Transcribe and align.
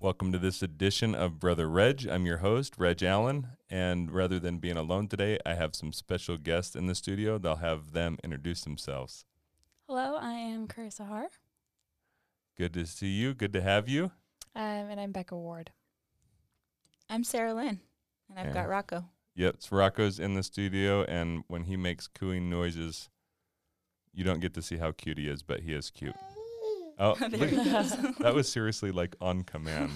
Welcome 0.00 0.32
to 0.32 0.38
this 0.38 0.62
edition 0.62 1.14
of 1.14 1.38
Brother 1.38 1.68
Reg. 1.68 2.06
I'm 2.08 2.24
your 2.24 2.38
host, 2.38 2.74
Reg 2.78 3.02
Allen, 3.02 3.48
and 3.68 4.10
rather 4.10 4.38
than 4.38 4.58
being 4.58 4.76
alone 4.76 5.08
today, 5.08 5.38
I 5.44 5.54
have 5.54 5.74
some 5.74 5.92
special 5.92 6.36
guests 6.36 6.74
in 6.76 6.86
the 6.86 6.94
studio. 6.94 7.36
They'll 7.38 7.56
have 7.56 7.92
them 7.92 8.16
introduce 8.24 8.62
themselves. 8.62 9.24
Hello, 9.88 10.16
I 10.20 10.32
am 10.32 10.66
Carissa 10.68 11.06
Har, 11.06 11.28
Good 12.56 12.74
to 12.74 12.86
see 12.86 13.08
you. 13.08 13.34
Good 13.34 13.52
to 13.54 13.60
have 13.60 13.88
you. 13.88 14.04
um, 14.54 14.62
and 14.90 15.00
I'm 15.00 15.12
Becca 15.12 15.36
Ward. 15.36 15.70
I'm 17.10 17.24
Sarah 17.24 17.54
Lynn, 17.54 17.80
and 18.28 18.38
I've 18.38 18.46
Yeah. 18.46 18.52
got 18.54 18.68
Rocco. 18.68 19.04
Yep, 19.34 19.56
so 19.60 19.76
Rocco's 19.76 20.18
in 20.18 20.34
the 20.34 20.42
studio, 20.42 21.04
and 21.04 21.44
when 21.48 21.64
he 21.64 21.76
makes 21.76 22.08
cooing 22.08 22.50
noises, 22.50 23.08
you 24.12 24.24
don't 24.24 24.40
get 24.40 24.54
to 24.54 24.62
see 24.62 24.78
how 24.78 24.90
cute 24.92 25.16
he 25.18 25.28
is, 25.28 25.42
but 25.42 25.60
he 25.60 25.72
is 25.74 25.90
cute. 25.90 26.14
Oh, 27.00 27.14
There 27.20 27.28
look, 27.38 27.50
he 27.50 27.56
goes. 27.70 27.96
that 28.18 28.34
was 28.34 28.50
seriously 28.50 28.90
like 28.90 29.14
on 29.20 29.42
command. 29.44 29.92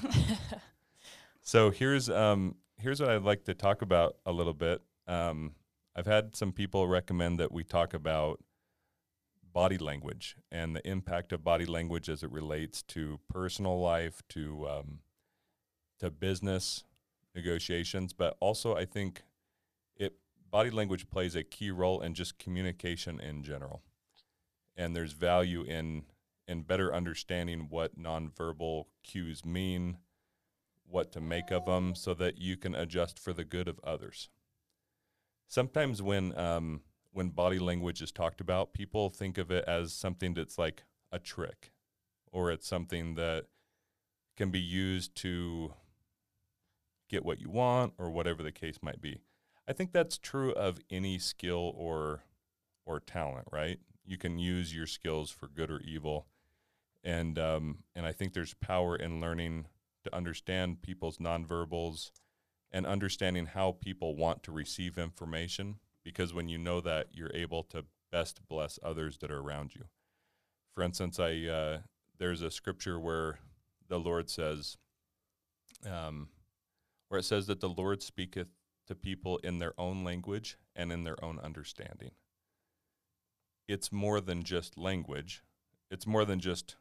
So 1.41 1.71
here's 1.73 2.09
um 2.09 2.55
here's 2.79 3.01
what 3.01 3.11
I'd 3.11 3.23
like 3.23 3.43
to 3.47 3.55
talk 3.55 3.83
about 3.83 4.19
a 4.25 4.31
little 4.31 4.55
bit. 4.55 4.83
Um, 5.09 5.57
I've 5.97 6.07
had 6.07 6.37
some 6.37 6.53
people 6.53 6.87
recommend 6.87 7.41
that 7.41 7.51
we 7.51 7.65
talk 7.65 7.93
about 7.93 8.39
body 9.53 9.79
language 9.79 10.37
and 10.53 10.77
the 10.77 10.89
impact 10.89 11.33
of 11.33 11.43
body 11.43 11.67
language 11.67 12.09
as 12.09 12.23
it 12.23 12.31
relates 12.31 12.83
to 12.85 13.19
personal 13.29 13.81
life, 13.81 14.23
to 14.29 14.69
um, 14.69 15.01
to 15.99 16.09
business 16.09 16.85
negotiations, 17.35 18.13
but 18.13 18.37
also 18.41 18.77
I 18.77 18.85
think 18.85 19.23
it 19.97 20.15
body 20.51 20.71
language 20.71 21.09
plays 21.11 21.35
a 21.35 21.43
key 21.43 21.71
role 21.71 22.01
in 22.01 22.15
just 22.15 22.39
communication 22.39 23.21
in 23.21 23.43
general. 23.43 23.83
And 24.77 24.95
there's 24.97 25.13
value 25.13 25.63
in 25.63 26.05
in 26.49 26.63
better 26.63 26.95
understanding 26.95 27.67
what 27.71 27.99
nonverbal 27.99 28.85
cues 29.05 29.45
mean, 29.45 29.99
what 30.87 31.13
to 31.13 31.21
make 31.21 31.51
of 31.51 31.67
them, 31.67 31.95
so 31.95 32.15
that 32.15 32.39
you 32.39 32.57
can 32.57 32.75
adjust 32.75 33.19
for 33.19 33.33
the 33.33 33.45
good 33.45 33.69
of 33.69 33.81
others. 33.85 34.29
Sometimes 35.49 36.03
when 36.03 36.37
um, 36.39 36.83
when 37.13 37.29
body 37.29 37.59
language 37.59 38.03
is 38.03 38.13
talked 38.13 38.41
about, 38.41 38.73
people 38.73 39.11
think 39.11 39.39
of 39.39 39.51
it 39.51 39.65
as 39.67 39.93
something 39.93 40.35
that's 40.35 40.59
like 40.59 40.85
a 41.11 41.19
trick, 41.19 41.73
or 42.33 42.51
it's 42.51 42.67
something 42.67 43.15
that 43.15 43.45
can 44.37 44.51
be 44.51 44.61
used 44.61 45.15
to 45.15 45.75
get 47.13 47.25
what 47.25 47.41
you 47.41 47.51
want, 47.51 47.93
or 47.99 48.11
whatever 48.11 48.43
the 48.43 48.51
case 48.51 48.79
might 48.83 49.01
be. 49.01 49.21
I 49.69 49.73
think 49.73 49.93
that's 49.93 50.19
true 50.19 50.53
of 50.53 50.81
any 50.91 51.19
skill 51.19 51.73
or 51.77 52.25
or 52.85 52.99
talent, 52.99 53.47
right? 53.53 53.79
You 54.05 54.19
can 54.19 54.39
use 54.39 54.75
your 54.75 54.89
skills 54.89 55.31
for 55.31 55.47
good 55.47 55.71
or 55.71 55.81
evil, 55.81 56.27
and 57.05 57.39
um, 57.39 57.85
and 57.95 58.07
I 58.07 58.13
think 58.13 58.33
there's 58.33 58.55
power 58.55 58.97
in 58.97 59.21
learning 59.21 59.67
to 60.03 60.15
understand 60.15 60.83
people's 60.83 61.19
nonverbals 61.19 62.11
and 62.73 62.87
understanding 62.87 63.47
how 63.47 63.77
people 63.79 64.17
want 64.17 64.43
to 64.43 64.53
receive 64.53 64.99
information. 64.99 65.77
Because 66.05 66.35
when 66.35 66.49
you 66.49 66.59
know 66.59 66.81
that, 66.81 67.09
you're 67.13 67.31
able 67.33 67.63
to 67.65 67.85
best 68.11 68.41
bless 68.49 68.79
others 68.83 69.19
that 69.19 69.31
are 69.31 69.39
around 69.39 69.75
you. 69.77 69.85
For 70.75 70.83
instance, 70.83 71.21
I 71.21 71.45
uh, 71.47 71.79
there's 72.19 72.43
a 72.43 72.51
scripture 72.51 72.99
where 72.99 73.39
the 73.89 74.01
Lord 74.01 74.31
says, 74.31 74.77
um, 75.89 76.29
where 77.13 77.19
it 77.19 77.25
says 77.25 77.47
that 77.47 77.61
the 77.61 77.69
Lord 77.69 78.03
speaketh 78.03 78.49
to 78.87 78.95
people 78.95 79.37
in 79.45 79.59
their 79.59 79.79
own 79.79 80.03
language 80.03 80.57
and 80.75 80.91
in 80.91 81.05
their 81.05 81.23
own 81.23 81.39
understanding. 81.39 82.13
It's 83.69 83.93
more 83.93 84.19
than 84.19 84.43
just 84.43 84.79
language. 84.79 85.43
It's 85.91 86.07
more 86.07 86.25
than 86.25 86.41
just 86.41 86.77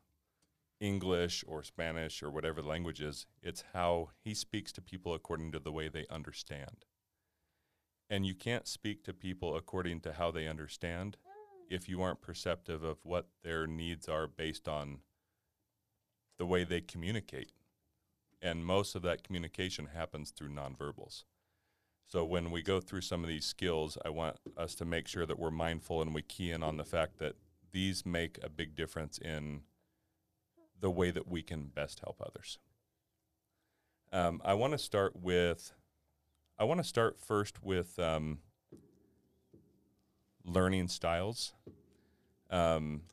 English 0.79 1.43
or 1.45 1.63
Spanish 1.63 2.23
or 2.23 2.31
whatever 2.31 2.61
the 2.61 2.69
language 2.69 3.01
is. 3.01 3.25
It's 3.43 3.65
how 3.73 4.11
he 4.23 4.33
speaks 4.33 4.71
to 4.71 4.81
people 4.81 5.13
according 5.13 5.51
to 5.51 5.59
the 5.59 5.69
way 5.69 5.89
they 5.89 6.05
understand. 6.09 6.85
And 8.09 8.25
you 8.25 8.33
can't 8.33 8.69
speak 8.69 9.03
to 9.03 9.13
people 9.13 9.57
according 9.57 9.99
to 10.01 10.13
how 10.13 10.31
they 10.31 10.47
understand 10.47 11.17
if 11.69 11.89
you 11.89 12.01
aren't 12.01 12.21
perceptive 12.21 12.85
of 12.85 12.99
what 13.03 13.27
their 13.43 13.67
needs 13.67 14.07
are 14.07 14.27
based 14.27 14.69
on 14.69 14.99
the 16.37 16.45
way 16.45 16.63
they 16.63 16.79
communicate. 16.79 17.51
And 18.41 18.65
most 18.65 18.95
of 18.95 19.03
that 19.03 19.23
communication 19.23 19.89
happens 19.93 20.31
through 20.31 20.49
nonverbals. 20.49 21.23
So 22.07 22.25
when 22.25 22.51
we 22.51 22.61
go 22.61 22.81
through 22.81 23.01
some 23.01 23.23
of 23.23 23.29
these 23.29 23.45
skills, 23.45 23.97
I 24.03 24.09
want 24.09 24.37
us 24.57 24.75
to 24.75 24.85
make 24.85 25.07
sure 25.07 25.25
that 25.25 25.39
we're 25.39 25.51
mindful 25.51 26.01
and 26.01 26.13
we 26.13 26.21
key 26.21 26.51
in 26.51 26.63
on 26.63 26.77
the 26.77 26.83
fact 26.83 27.19
that 27.19 27.35
these 27.71 28.05
make 28.05 28.37
a 28.43 28.49
big 28.49 28.75
difference 28.75 29.17
in 29.17 29.61
the 30.79 30.91
way 30.91 31.11
that 31.11 31.27
we 31.27 31.41
can 31.41 31.67
best 31.67 31.99
help 31.99 32.21
others. 32.21 32.57
Um, 34.11 34.41
I 34.43 34.55
want 34.55 34.73
to 34.73 34.77
start 34.77 35.15
with, 35.15 35.71
I 36.59 36.65
want 36.65 36.81
to 36.81 36.83
start 36.83 37.17
first 37.17 37.63
with 37.63 37.97
um, 37.97 38.39
learning 40.43 40.89
styles. 40.89 41.53
Um, 42.49 43.03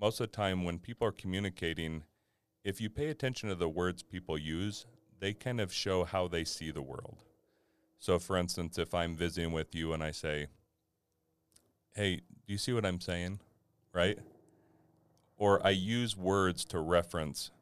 most 0.00 0.20
of 0.20 0.28
the 0.28 0.36
time, 0.36 0.64
when 0.64 0.78
people 0.78 1.06
are 1.06 1.12
communicating, 1.12 2.02
if 2.68 2.82
you 2.82 2.90
pay 2.90 3.08
attention 3.08 3.48
to 3.48 3.54
the 3.54 3.66
words 3.66 4.02
people 4.02 4.36
use, 4.36 4.84
they 5.20 5.32
kind 5.32 5.58
of 5.58 5.72
show 5.72 6.04
how 6.04 6.28
they 6.28 6.44
see 6.44 6.70
the 6.70 6.82
world. 6.82 7.24
So, 7.98 8.18
for 8.18 8.36
instance, 8.36 8.76
if 8.76 8.92
I'm 8.92 9.16
visiting 9.16 9.52
with 9.52 9.74
you 9.74 9.94
and 9.94 10.04
I 10.04 10.10
say, 10.10 10.48
Hey, 11.94 12.16
do 12.16 12.52
you 12.52 12.58
see 12.58 12.74
what 12.74 12.84
I'm 12.84 13.00
saying? 13.00 13.40
Right? 13.94 14.18
Or 15.38 15.66
I 15.66 15.70
use 15.70 16.14
words 16.14 16.66
to 16.66 16.80
reference 16.80 17.52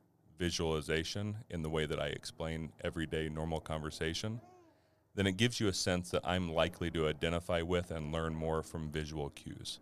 visualization 0.41 1.37
in 1.50 1.62
the 1.62 1.71
way 1.71 1.87
that 1.87 2.00
I 2.00 2.06
explain 2.06 2.73
everyday 2.83 3.28
normal 3.28 3.61
conversation, 3.61 4.41
then 5.15 5.28
it 5.28 5.37
gives 5.37 5.61
you 5.61 5.69
a 5.69 5.73
sense 5.73 6.11
that 6.11 6.27
I'm 6.27 6.53
likely 6.53 6.91
to 6.91 7.06
identify 7.06 7.62
with 7.62 7.93
and 7.93 8.11
learn 8.11 8.34
more 8.34 8.61
from 8.65 8.91
visual 8.91 9.31
cues. 9.31 9.78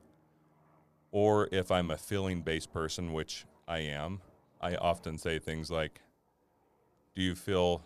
Or 1.13 1.49
if 1.51 1.71
I'm 1.71 1.91
a 1.91 1.97
feeling 1.97 2.43
based 2.43 2.75
person, 2.75 3.15
which 3.15 3.47
I 3.67 3.79
am, 3.79 4.21
I 4.65 4.77
often 4.77 5.19
say 5.19 5.39
things 5.39 5.71
like, 5.71 6.01
"Do 7.15 7.21
you 7.21 7.35
feel 7.35 7.85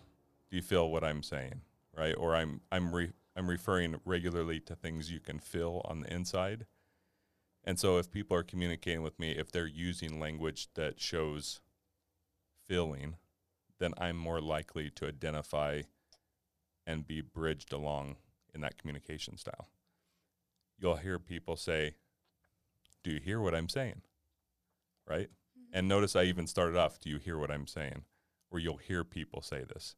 do 0.49 0.55
you 0.55 0.63
feel 0.63 0.89
what 0.89 1.03
I'm 1.03 1.21
saying?" 1.23 1.61
right? 1.93 2.15
Or 2.17 2.35
I'm 2.37 2.61
I'm 2.71 2.95
re, 2.95 3.11
I'm 3.35 3.49
referring 3.49 3.99
regularly 4.05 4.61
to 4.61 4.75
things 4.75 5.11
you 5.11 5.19
can 5.19 5.39
feel 5.39 5.81
on 5.83 5.99
the 5.99 6.13
inside. 6.13 6.65
And 7.65 7.77
so 7.77 7.97
if 7.97 8.09
people 8.09 8.37
are 8.37 8.43
communicating 8.43 9.01
with 9.01 9.19
me, 9.19 9.31
if 9.31 9.51
they're 9.51 9.67
using 9.67 10.21
language 10.21 10.69
that 10.75 11.01
shows 11.01 11.59
feeling, 12.65 13.17
then 13.79 13.93
I'm 13.97 14.15
more 14.15 14.39
likely 14.39 14.89
to 14.91 15.07
identify 15.07 15.81
and 16.87 17.05
be 17.05 17.19
bridged 17.19 17.73
along 17.73 18.15
in 18.55 18.61
that 18.61 18.77
communication 18.77 19.37
style. 19.37 19.67
You'll 20.79 20.95
hear 20.95 21.19
people 21.19 21.57
say, 21.57 21.95
"Do 23.03 23.11
you 23.11 23.19
hear 23.19 23.41
what 23.41 23.53
I'm 23.53 23.67
saying?" 23.67 24.01
Right? 25.05 25.29
And 25.71 25.87
notice 25.87 26.15
I 26.15 26.23
even 26.23 26.47
started 26.47 26.77
off, 26.77 26.99
"Do 26.99 27.09
you 27.09 27.17
hear 27.17 27.37
what 27.37 27.51
I'm 27.51 27.67
saying?" 27.67 28.05
Where 28.49 28.61
you'll 28.61 28.77
hear 28.77 29.03
people 29.03 29.41
say 29.41 29.63
this 29.63 29.95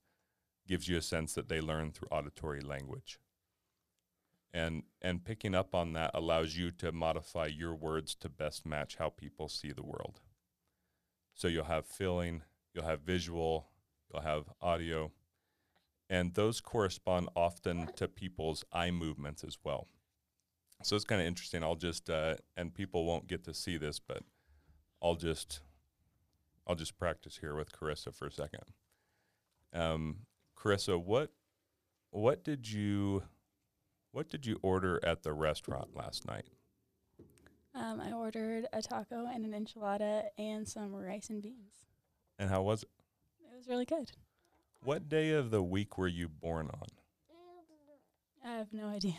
gives 0.68 0.88
you 0.88 0.98
a 0.98 1.02
sense 1.02 1.34
that 1.34 1.50
they 1.50 1.60
learn 1.62 1.92
through 1.92 2.08
auditory 2.12 2.62
language. 2.62 3.20
And 4.54 4.84
and 5.02 5.24
picking 5.24 5.56
up 5.56 5.74
on 5.74 5.94
that 5.94 6.12
allows 6.14 6.58
you 6.58 6.72
to 6.72 6.92
modify 6.92 7.48
your 7.48 7.74
words 7.74 8.16
to 8.16 8.30
best 8.30 8.66
match 8.66 8.98
how 8.98 9.10
people 9.10 9.48
see 9.48 9.72
the 9.72 9.84
world. 9.84 10.20
So 11.34 11.48
you'll 11.48 11.66
have 11.66 11.86
feeling, 11.86 12.44
you'll 12.74 12.86
have 12.86 13.02
visual, 13.02 13.70
you'll 14.12 14.24
have 14.24 14.50
audio, 14.62 15.12
and 16.10 16.34
those 16.34 16.60
correspond 16.60 17.30
often 17.36 17.88
to 17.96 18.08
people's 18.08 18.66
eye 18.74 18.92
movements 18.92 19.44
as 19.44 19.58
well. 19.64 19.88
So 20.84 20.96
it's 20.96 21.06
kind 21.06 21.22
of 21.22 21.28
interesting. 21.28 21.64
I'll 21.64 21.76
just 21.76 22.10
uh, 22.10 22.36
and 22.58 22.74
people 22.74 23.06
won't 23.06 23.28
get 23.28 23.46
to 23.46 23.54
see 23.54 23.78
this, 23.78 24.00
but 24.00 24.24
I'll 25.02 25.16
just 25.16 25.62
I'll 26.68 26.76
just 26.76 26.98
practice 26.98 27.38
here 27.42 27.56
with 27.56 27.72
Carissa 27.72 28.14
for 28.14 28.28
a 28.28 28.32
second. 28.32 28.64
Um, 29.74 30.18
Carissa, 30.58 31.02
what 31.02 31.32
what 32.12 32.44
did 32.44 32.70
you 32.70 33.24
what 34.12 34.30
did 34.30 34.46
you 34.46 34.60
order 34.62 35.00
at 35.04 35.24
the 35.24 35.34
restaurant 35.34 35.96
last 35.96 36.28
night? 36.28 36.50
Um, 37.74 38.02
I 38.02 38.12
ordered 38.12 38.68
a 38.74 38.82
taco 38.82 39.26
and 39.26 39.46
an 39.46 39.54
enchilada 39.54 40.24
and 40.38 40.68
some 40.68 40.94
rice 40.94 41.30
and 41.30 41.42
beans. 41.42 41.88
And 42.38 42.50
how 42.50 42.64
was 42.64 42.84
it? 42.84 42.90
It 43.40 43.58
was 43.58 43.68
really 43.68 43.86
good. 43.86 44.12
What 44.84 45.08
day 45.08 45.32
of 45.32 45.52
the 45.52 45.64
week 45.64 45.98
were 45.98 46.08
you 46.08 46.28
born 46.28 46.70
on? 46.74 46.88
I 48.44 48.58
have 48.58 48.74
no 48.74 48.88
idea. 48.88 49.16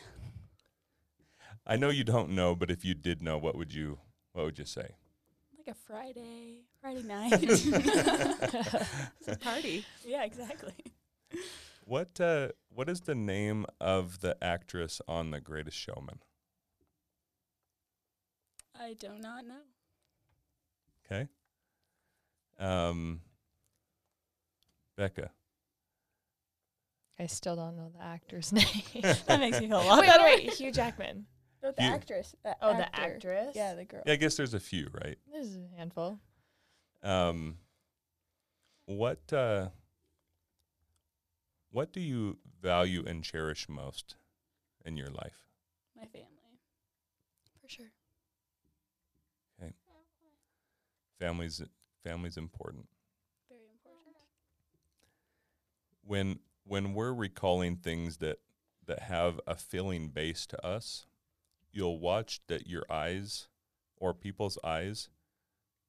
I 1.67 1.77
know 1.77 1.89
you 1.89 2.05
don't 2.05 2.31
know, 2.31 2.57
but 2.57 2.71
if 2.71 2.85
you 2.85 2.95
did 2.95 3.23
know, 3.23 3.39
what 3.39 3.57
would 3.57 3.73
you 3.73 4.01
what 4.33 4.45
would 4.45 4.59
you 4.59 4.65
say? 4.65 4.97
Like 5.65 5.77
a 5.77 5.79
Friday, 5.87 6.63
Friday 6.81 7.03
night. 7.07 7.39
It's 7.41 9.29
a 9.29 9.37
party. 9.37 9.85
yeah, 10.05 10.25
exactly. 10.25 10.73
What 11.85 12.21
uh, 12.21 12.49
what 12.69 12.89
is 12.89 13.03
the 13.03 13.15
name 13.15 13.67
of 13.81 14.23
the 14.23 14.37
actress 14.43 15.01
on 15.07 15.31
The 15.31 15.41
Greatest 15.41 15.77
Showman? 15.77 16.19
I 18.77 18.95
do 18.95 19.11
not 19.21 19.47
know. 19.47 19.61
Okay. 21.07 21.29
Um, 22.59 23.21
Becca. 24.97 25.31
I 27.21 27.27
still 27.27 27.55
don't 27.55 27.77
know 27.77 27.93
the 27.97 28.03
actor's 28.05 28.53
name. 28.53 28.67
That 29.27 29.39
makes 29.39 29.61
me 29.61 29.69
feel 29.69 29.81
a 29.81 29.85
lot 29.87 30.01
wait, 30.01 30.07
better. 30.09 30.25
wait, 30.25 30.55
Hugh 30.55 30.73
Jackman. 30.73 31.27
No, 31.63 31.71
the 31.71 31.83
You- 31.83 31.89
actress. 31.89 32.35
The 32.43 32.57
Oh, 32.61 32.77
the 32.77 32.95
actress. 32.97 33.55
Yeah, 33.55 33.75
the 33.75 33.85
girl. 33.85 34.03
Yeah, 34.05 34.15
I 34.15 34.17
guess 34.17 34.37
there's 34.37 34.55
a 34.55 34.61
few, 34.61 34.89
right? 34.93 35.19
There's 35.31 35.57
a 35.57 35.69
handful. 35.77 36.19
Um, 37.03 37.59
what 38.87 39.33
uh, 39.33 39.69
what 41.71 41.93
do 41.93 42.01
you 42.01 42.39
value 42.61 43.05
and 43.07 43.23
cherish 43.25 43.69
most 43.69 44.17
in 44.85 44.97
your 44.97 45.09
life? 45.09 45.47
My 45.97 46.07
family. 46.07 46.29
For 47.63 47.69
sure. 47.69 47.93
Okay. 49.63 49.73
Family's 51.19 51.63
family's 52.05 52.37
important. 52.37 52.89
Very 53.49 53.69
important. 53.71 54.17
When 56.05 56.41
when 56.65 56.95
we're 56.95 57.13
recalling 57.15 57.77
things 57.77 58.17
that 58.19 58.39
that 58.87 59.01
have 59.01 59.41
a 59.47 59.55
feeling 59.55 60.09
base 60.09 60.45
to 60.47 60.65
us, 60.67 61.07
you'll 61.73 61.99
watch 61.99 62.41
that 62.49 62.67
your 62.67 62.85
eyes 62.91 63.49
or 63.97 64.15
people's 64.15 64.59
eyes 64.63 65.09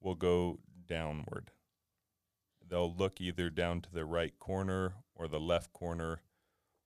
will 0.00 0.14
go 0.14 0.58
downward. 0.86 1.50
They'll 2.66 2.94
look 2.94 3.20
either 3.20 3.50
down 3.50 3.82
to 3.82 3.92
the 3.92 4.04
right 4.04 4.38
corner 4.38 4.94
or 5.14 5.28
the 5.28 5.40
left 5.40 5.72
corner 5.72 6.20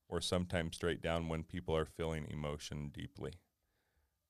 or 0.09 0.21
sometimes 0.21 0.77
straight 0.77 1.03
down 1.03 1.29
when 1.29 1.43
people 1.43 1.77
are 1.77 1.85
feeling 1.85 2.27
emotion 2.31 2.91
deeply. 2.93 3.35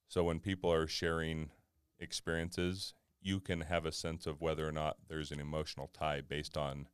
So 0.08 0.24
when 0.24 0.40
people 0.40 0.72
are 0.72 0.86
sharing 0.86 1.50
experiences, 1.98 2.94
you 3.20 3.40
can 3.40 3.62
have 3.62 3.86
a 3.86 3.92
sense 3.92 4.26
of 4.26 4.40
whether 4.40 4.66
or 4.66 4.72
not 4.72 4.96
there's 5.08 5.30
an 5.30 5.40
emotional 5.40 5.90
tie 5.92 6.20
based 6.20 6.56
on 6.56 6.88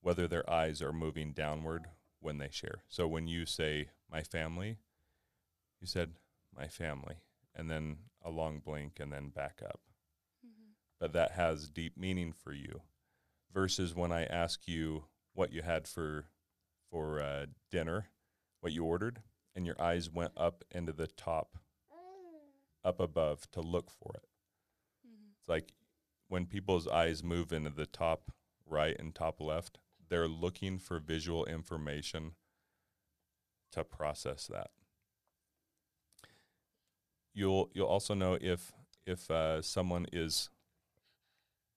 whether 0.00 0.26
their 0.26 0.48
eyes 0.50 0.82
are 0.82 0.92
moving 0.92 1.32
downward 1.32 1.86
when 2.20 2.38
they 2.38 2.48
share. 2.50 2.82
So 2.88 3.06
when 3.06 3.26
you 3.26 3.46
say 3.46 3.90
my 4.10 4.22
family, 4.22 4.78
you 5.80 5.86
said 5.86 6.12
my 6.56 6.66
family 6.66 7.16
and 7.54 7.70
then 7.70 7.96
a 8.24 8.30
long 8.30 8.60
blink 8.64 8.98
and 9.00 9.12
then 9.12 9.28
back 9.28 9.60
up. 9.64 9.80
Mm-hmm. 10.44 10.70
But 11.00 11.12
that 11.12 11.32
has 11.32 11.68
deep 11.68 11.96
meaning 11.96 12.32
for 12.32 12.52
you 12.52 12.82
versus 13.52 13.94
when 13.94 14.12
I 14.12 14.24
ask 14.24 14.66
you 14.66 15.04
what 15.34 15.52
you 15.52 15.62
had 15.62 15.86
for 15.86 16.26
for 16.90 17.20
uh, 17.20 17.46
dinner, 17.70 18.08
what 18.60 18.72
you 18.72 18.84
ordered, 18.84 19.22
and 19.54 19.64
your 19.64 19.80
eyes 19.80 20.10
went 20.10 20.32
up 20.36 20.62
into 20.70 20.92
the 20.92 21.06
top, 21.06 21.56
up 22.84 23.00
above 23.00 23.50
to 23.52 23.62
look 23.62 23.90
for 23.90 24.12
it. 24.14 24.28
Mm-hmm. 25.06 25.30
It's 25.38 25.48
like 25.48 25.72
when 26.28 26.44
people's 26.46 26.86
eyes 26.86 27.22
move 27.22 27.50
into 27.52 27.70
the 27.70 27.86
top 27.86 28.30
right 28.66 28.94
and 28.98 29.14
top 29.14 29.40
left, 29.40 29.78
they're 30.08 30.28
looking 30.28 30.78
for 30.78 30.98
visual 30.98 31.46
information 31.46 32.32
to 33.72 33.84
process 33.84 34.46
that. 34.46 34.70
You'll 37.34 37.70
you'll 37.72 37.86
also 37.86 38.14
know 38.14 38.38
if 38.40 38.72
if 39.06 39.30
uh, 39.30 39.62
someone 39.62 40.06
is 40.12 40.50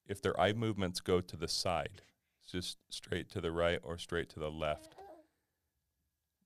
if 0.06 0.22
their 0.22 0.38
eye 0.38 0.52
movements 0.52 1.00
go 1.00 1.20
to 1.20 1.36
the 1.36 1.48
side, 1.48 2.02
just 2.50 2.78
straight 2.88 3.30
to 3.30 3.40
the 3.40 3.50
right 3.50 3.80
or 3.82 3.98
straight 3.98 4.28
to 4.30 4.38
the 4.38 4.50
left, 4.50 4.94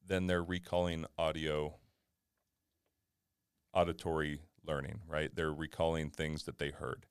then 0.07 0.27
they're 0.27 0.43
recalling 0.43 1.05
audio 1.19 1.75
auditory 3.73 4.41
learning, 4.67 5.01
right? 5.09 5.35
They're 5.35 5.53
recalling 5.53 6.11
things 6.11 6.45
that 6.45 6.59
they 6.59 6.71
heard. 6.71 7.07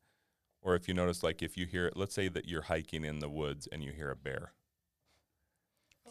Or 0.62 0.76
if 0.76 0.88
you 0.88 0.94
notice, 0.94 1.24
like 1.24 1.42
if 1.42 1.58
you 1.58 1.66
hear, 1.66 1.92
let's 1.96 2.14
say 2.14 2.28
that 2.28 2.48
you're 2.48 2.64
hiking 2.64 3.06
in 3.06 3.20
the 3.20 3.30
woods 3.30 3.68
and 3.72 3.84
you 3.84 3.92
hear 3.92 4.12
a 4.12 4.16
bear. 4.16 4.54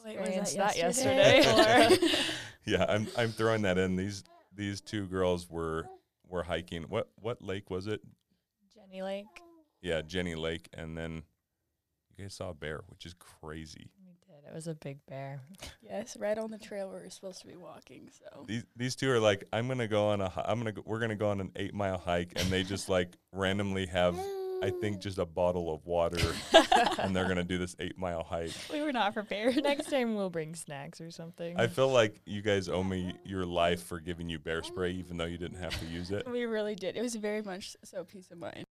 Wait, 0.05 0.19
was 0.19 0.55
that 0.55 0.56
that 0.56 0.76
yesterday? 0.76 1.43
yesterday. 1.43 2.12
Yeah, 2.64 2.84
I'm 2.87 3.08
I'm 3.17 3.31
throwing 3.31 3.62
that 3.62 3.79
in. 3.79 3.96
These 3.96 4.25
these 4.58 4.82
two 4.82 5.06
girls 5.06 5.49
were 5.49 5.87
were 6.28 6.43
hiking. 6.43 6.82
What 6.82 7.08
what 7.19 7.40
lake 7.40 7.70
was 7.70 7.87
it? 7.87 8.02
Jenny 8.75 9.00
Lake. 9.02 9.25
Yeah, 9.81 10.02
Jenny 10.02 10.34
Lake, 10.34 10.69
and 10.75 10.99
then 10.99 11.22
you 12.16 12.25
guys 12.25 12.34
saw 12.34 12.50
a 12.50 12.55
bear, 12.55 12.81
which 12.88 13.06
is 13.06 13.14
crazy. 13.14 13.90
We 14.05 14.12
did. 14.26 14.49
It 14.50 14.55
was 14.55 14.66
a 14.66 14.75
big 14.75 14.99
bear. 15.08 15.40
yes, 15.82 16.16
right 16.19 16.37
on 16.37 16.50
the 16.50 16.58
trail 16.58 16.88
where 16.90 17.00
we're 17.00 17.10
supposed 17.10 17.40
to 17.43 17.46
be 17.46 17.55
walking. 17.56 18.10
So 18.10 18.44
These 18.46 18.64
these 18.76 18.96
two 18.96 19.10
are 19.10 19.20
like, 19.20 19.44
I'm 19.52 19.69
gonna 19.69 19.87
go 19.88 20.08
on 20.08 20.20
a, 20.20 20.28
hi- 20.28 20.44
I'm 20.46 20.58
gonna 20.58 20.72
go, 20.72 20.82
we're 20.84 20.99
gonna 20.99 21.14
go 21.16 21.31
on 21.31 21.40
an 21.40 21.52
eight 21.56 21.72
mile 21.75 21.99
hike, 21.99 22.32
and 22.37 22.49
they 22.50 22.64
just 22.64 22.88
like 22.88 23.16
randomly 23.32 23.87
have, 23.87 24.19
I 24.62 24.70
think, 24.70 24.99
just 25.00 25.19
a 25.19 25.25
bottle 25.26 25.72
of 25.72 25.87
water, 25.87 26.19
and 26.99 27.14
they're 27.14 27.28
gonna 27.28 27.44
do 27.44 27.58
this 27.58 27.76
eight 27.78 27.96
mile 27.99 28.25
hike. 28.25 28.50
we 28.72 28.81
were 28.82 28.93
not 28.93 29.14
prepared. 29.14 29.62
Next 29.62 29.88
time 29.90 30.14
we'll 30.16 30.31
bring 30.31 30.55
snacks 30.55 31.00
or 31.00 31.10
something. 31.10 31.58
I 31.58 31.66
feel 31.69 31.88
like 31.88 32.20
you 32.26 32.43
guys 32.43 32.69
owe 32.69 32.82
me 32.82 33.14
your 33.25 33.44
life 33.46 33.82
for 33.84 34.00
giving 34.00 34.28
you 34.28 34.38
bear 34.38 34.62
spray, 34.62 34.90
even 34.93 35.16
though 35.16 35.26
you 35.26 35.38
didn't 35.38 35.58
have 35.58 35.78
to 35.81 35.87
use 35.87 36.10
it. 36.10 36.28
we 36.31 36.44
really 36.44 36.75
did. 36.75 36.96
It 36.96 37.02
was 37.02 37.14
very 37.14 37.43
much 37.43 37.76
so 37.84 38.02
peace 38.05 38.28
of 38.31 38.38
mind. 38.38 38.64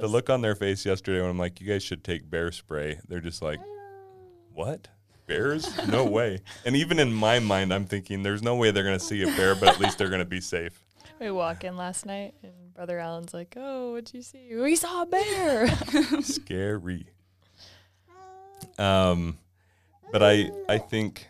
The 0.00 0.06
look 0.06 0.28
on 0.30 0.42
their 0.42 0.54
face 0.54 0.84
yesterday 0.84 1.20
when 1.20 1.30
I'm 1.30 1.38
like, 1.38 1.60
you 1.60 1.66
guys 1.66 1.82
should 1.82 2.04
take 2.04 2.28
bear 2.30 2.52
spray. 2.52 3.00
They're 3.08 3.20
just 3.20 3.40
like, 3.42 3.58
what? 4.52 4.88
Bears? 5.26 5.86
No 5.88 6.04
way. 6.10 6.40
And 6.64 6.76
even 6.76 6.98
in 6.98 7.12
my 7.12 7.38
mind, 7.38 7.72
I'm 7.72 7.86
thinking 7.86 8.22
there's 8.22 8.42
no 8.42 8.54
way 8.56 8.70
they're 8.70 8.84
gonna 8.84 9.00
see 9.00 9.22
a 9.22 9.26
bear, 9.26 9.54
but 9.54 9.68
at 9.68 9.80
least 9.80 9.98
they're 9.98 10.10
gonna 10.10 10.24
be 10.24 10.40
safe. 10.40 10.84
We 11.18 11.30
walk 11.30 11.64
in 11.64 11.76
last 11.76 12.04
night 12.06 12.34
and 12.42 12.52
Brother 12.80 12.98
Allen's 12.98 13.34
like, 13.34 13.58
"Oh, 13.58 13.92
what'd 13.92 14.14
you 14.14 14.22
see? 14.22 14.56
We 14.56 14.74
saw 14.74 15.02
a 15.02 15.04
bear." 15.04 15.68
Scary. 16.22 17.08
Um, 18.78 19.36
but 20.10 20.22
I 20.22 20.50
I 20.66 20.78
think 20.78 21.28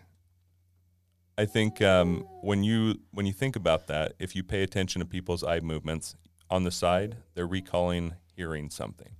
I 1.36 1.46
think 1.46 1.82
um, 1.82 2.24
when 2.40 2.62
you 2.62 3.00
when 3.10 3.26
you 3.26 3.32
think 3.32 3.56
about 3.56 3.88
that, 3.88 4.12
if 4.20 4.36
you 4.36 4.44
pay 4.44 4.62
attention 4.62 5.00
to 5.00 5.04
people's 5.04 5.42
eye 5.42 5.58
movements 5.58 6.14
on 6.48 6.62
the 6.62 6.70
side, 6.70 7.16
they're 7.34 7.48
recalling 7.48 8.14
hearing 8.36 8.70
something. 8.70 9.16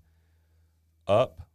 Up, 1.09 1.49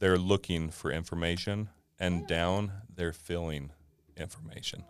they're 0.00 0.18
looking 0.18 0.70
for 0.70 0.90
information, 0.90 1.68
and 2.00 2.26
down, 2.26 2.72
they're 2.92 3.12
feeling 3.12 3.70
information. 4.16 4.82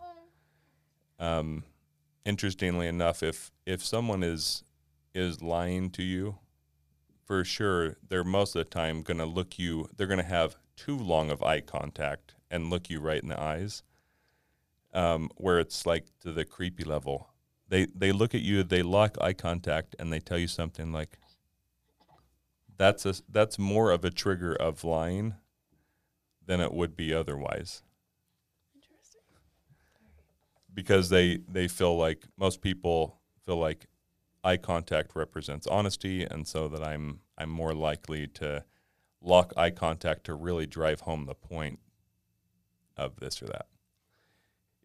Um, 1.19 1.65
interestingly 2.25 2.87
enough, 2.87 3.21
if 3.21 3.51
if 3.67 3.85
someone 3.85 4.23
is 4.23 4.63
is 5.13 5.41
lying 5.41 5.89
to 5.91 6.03
you, 6.03 6.39
for 7.25 7.43
sure, 7.43 7.97
they're 8.07 8.23
most 8.23 8.55
of 8.55 8.59
the 8.59 8.69
time 8.69 9.01
going 9.01 9.17
to 9.17 9.25
look 9.25 9.57
you, 9.59 9.87
they're 9.95 10.07
going 10.07 10.17
to 10.19 10.25
have 10.25 10.55
too 10.75 10.97
long 10.97 11.29
of 11.31 11.41
eye 11.43 11.61
contact 11.61 12.35
and 12.51 12.69
look 12.69 12.89
you 12.89 12.99
right 12.99 13.21
in 13.21 13.29
the 13.29 13.39
eyes, 13.39 13.83
um, 14.93 15.29
where 15.37 15.59
it's 15.59 15.85
like 15.85 16.05
to 16.21 16.31
the 16.31 16.45
creepy 16.45 16.83
level. 16.83 17.29
They, 17.69 17.85
they 17.85 18.11
look 18.11 18.35
at 18.35 18.41
you, 18.41 18.63
they 18.63 18.83
lock 18.83 19.17
eye 19.21 19.33
contact, 19.33 19.95
and 19.99 20.11
they 20.11 20.19
tell 20.19 20.37
you 20.37 20.47
something 20.47 20.91
like, 20.91 21.17
that's, 22.77 23.05
a, 23.05 23.15
that's 23.29 23.57
more 23.57 23.91
of 23.91 24.03
a 24.03 24.11
trigger 24.11 24.53
of 24.53 24.83
lying 24.83 25.35
than 26.45 26.59
it 26.59 26.73
would 26.73 26.95
be 26.97 27.13
otherwise. 27.13 27.83
Interesting. 28.75 29.21
because 30.73 31.09
they 31.09 31.39
they 31.47 31.67
feel 31.67 31.97
like 31.97 32.25
most 32.37 32.61
people 32.61 33.19
feel 33.45 33.57
like 33.57 33.85
eye 34.43 34.57
contact 34.57 35.15
represents 35.15 35.67
honesty 35.67 36.23
and 36.23 36.47
so 36.47 36.67
that 36.67 36.83
I'm 36.83 37.21
I'm 37.37 37.49
more 37.49 37.73
likely 37.73 38.27
to 38.27 38.65
lock 39.21 39.53
eye 39.55 39.71
contact 39.71 40.25
to 40.25 40.35
really 40.35 40.65
drive 40.65 41.01
home 41.01 41.25
the 41.25 41.35
point 41.35 41.79
of 42.97 43.19
this 43.19 43.41
or 43.41 43.47
that. 43.47 43.67